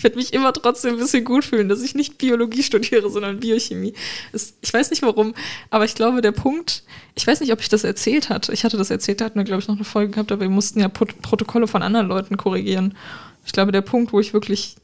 [0.00, 3.38] Ich werde mich immer trotzdem ein bisschen gut fühlen, dass ich nicht Biologie studiere, sondern
[3.38, 3.92] Biochemie.
[4.32, 5.34] Es, ich weiß nicht warum,
[5.68, 6.84] aber ich glaube, der Punkt,
[7.14, 8.50] ich weiß nicht, ob ich das erzählt hatte.
[8.54, 10.48] Ich hatte das erzählt, da hatten wir, glaube ich, noch eine Folge gehabt, aber wir
[10.48, 12.96] mussten ja Prot Protokolle von anderen Leuten korrigieren.
[13.44, 14.76] Ich glaube, der Punkt, wo ich wirklich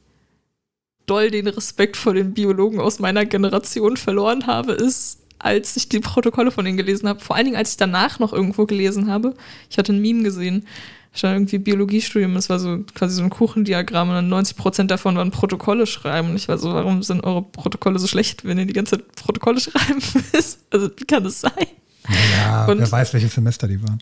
[1.07, 5.99] doll den Respekt vor den Biologen aus meiner Generation verloren habe, ist, als ich die
[5.99, 7.21] Protokolle von denen gelesen habe.
[7.21, 9.33] Vor allen Dingen, als ich danach noch irgendwo gelesen habe.
[9.71, 10.67] Ich hatte ein Meme gesehen,
[11.17, 15.15] stand irgendwie Biologiestudium, es war so quasi so ein Kuchendiagramm und dann 90 Prozent davon
[15.15, 16.29] waren Protokolle schreiben.
[16.29, 19.15] Und ich war so, warum sind eure Protokolle so schlecht, wenn ihr die ganze Zeit
[19.15, 20.01] Protokolle schreiben
[20.33, 20.59] müsst?
[20.71, 21.51] Also, wie kann das sein?
[22.07, 24.01] Naja, Und- wer weiß, welches Semester die waren.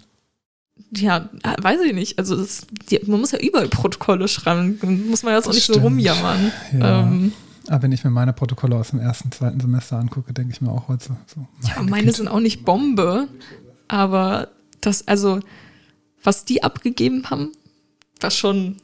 [0.91, 1.29] Ja,
[1.61, 2.19] weiß ich nicht.
[2.19, 4.77] Also das, die, man muss ja überall Protokolle schreiben.
[5.09, 6.51] Muss man ja jetzt auch Das nicht so rumjammern.
[6.77, 7.01] Ja.
[7.01, 7.31] Ähm,
[7.67, 10.69] Aber wenn ich mir meine Protokolle aus dem ersten, zweiten Semester angucke, denke ich mir
[10.71, 11.15] auch heute so.
[11.27, 12.17] so ja, meine meine Güte.
[12.17, 13.27] sind auch nicht Bombe,
[13.87, 14.49] aber
[14.81, 15.39] das, also,
[16.25, 17.51] was die abgegeben haben,
[18.19, 18.77] war schon,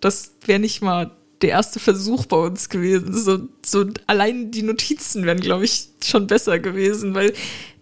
[0.00, 1.10] das wäre nicht mal
[1.42, 3.12] der erste Versuch bei uns gewesen.
[3.12, 7.32] So, so allein die Notizen wären, glaube ich, schon besser gewesen, weil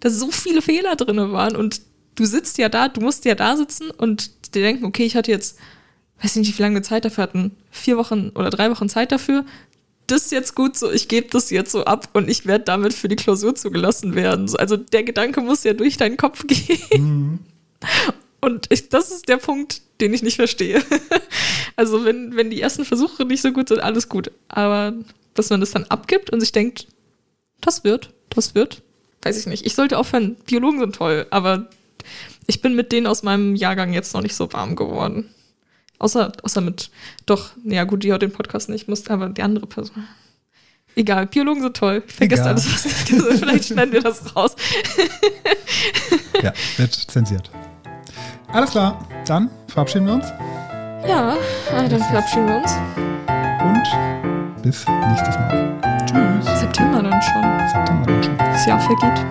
[0.01, 1.81] da so viele Fehler drin waren und
[2.15, 5.31] du sitzt ja da, du musst ja da sitzen und dir denken, okay, ich hatte
[5.31, 5.59] jetzt,
[6.23, 9.45] weiß nicht, wie lange wir Zeit dafür hatten, vier Wochen oder drei Wochen Zeit dafür.
[10.07, 12.95] Das ist jetzt gut so, ich gebe das jetzt so ab und ich werde damit
[12.95, 14.49] für die Klausur zugelassen werden.
[14.49, 17.41] So, Also der Gedanke muss ja durch deinen Kopf gehen.
[18.41, 20.83] Und ich, das ist der Punkt, den ich nicht verstehe.
[21.77, 24.33] Also wenn, wenn die ersten Versuche nicht so gut sind, alles gut.
[24.49, 24.95] Aber
[25.35, 26.89] dass man das dann abgibt und sich denkt,
[27.61, 28.83] das wird, das wird,
[29.23, 29.65] weiß ich nicht.
[29.65, 31.69] Ich sollte aufhören, Biologen sind toll, aber
[32.49, 35.33] ich bin mit denen aus meinem Jahrgang jetzt noch nicht so warm geworden.
[36.01, 36.91] Außer, außer mit,
[37.27, 40.09] doch, ja gut, die hört den Podcast nicht, muss, aber die andere Person.
[40.97, 42.03] Egal, Biologen sind toll.
[42.09, 42.55] Vergesst Egal.
[42.55, 43.39] alles, was ich gesagt habe.
[43.39, 44.57] Vielleicht schneiden wir das raus.
[46.43, 47.51] Ja, wird zensiert.
[48.53, 48.97] Alles klar,
[49.27, 50.33] dann verabschieden wir uns
[51.07, 51.35] Ja,
[51.71, 52.73] ah, dann verabschieden wir uns.
[53.63, 55.79] und bis nächstes Mal.
[56.07, 56.61] Tschüss.
[56.61, 57.69] September dann schon.
[57.69, 58.39] September dann schon.
[58.39, 59.27] Das Jahr vergeht.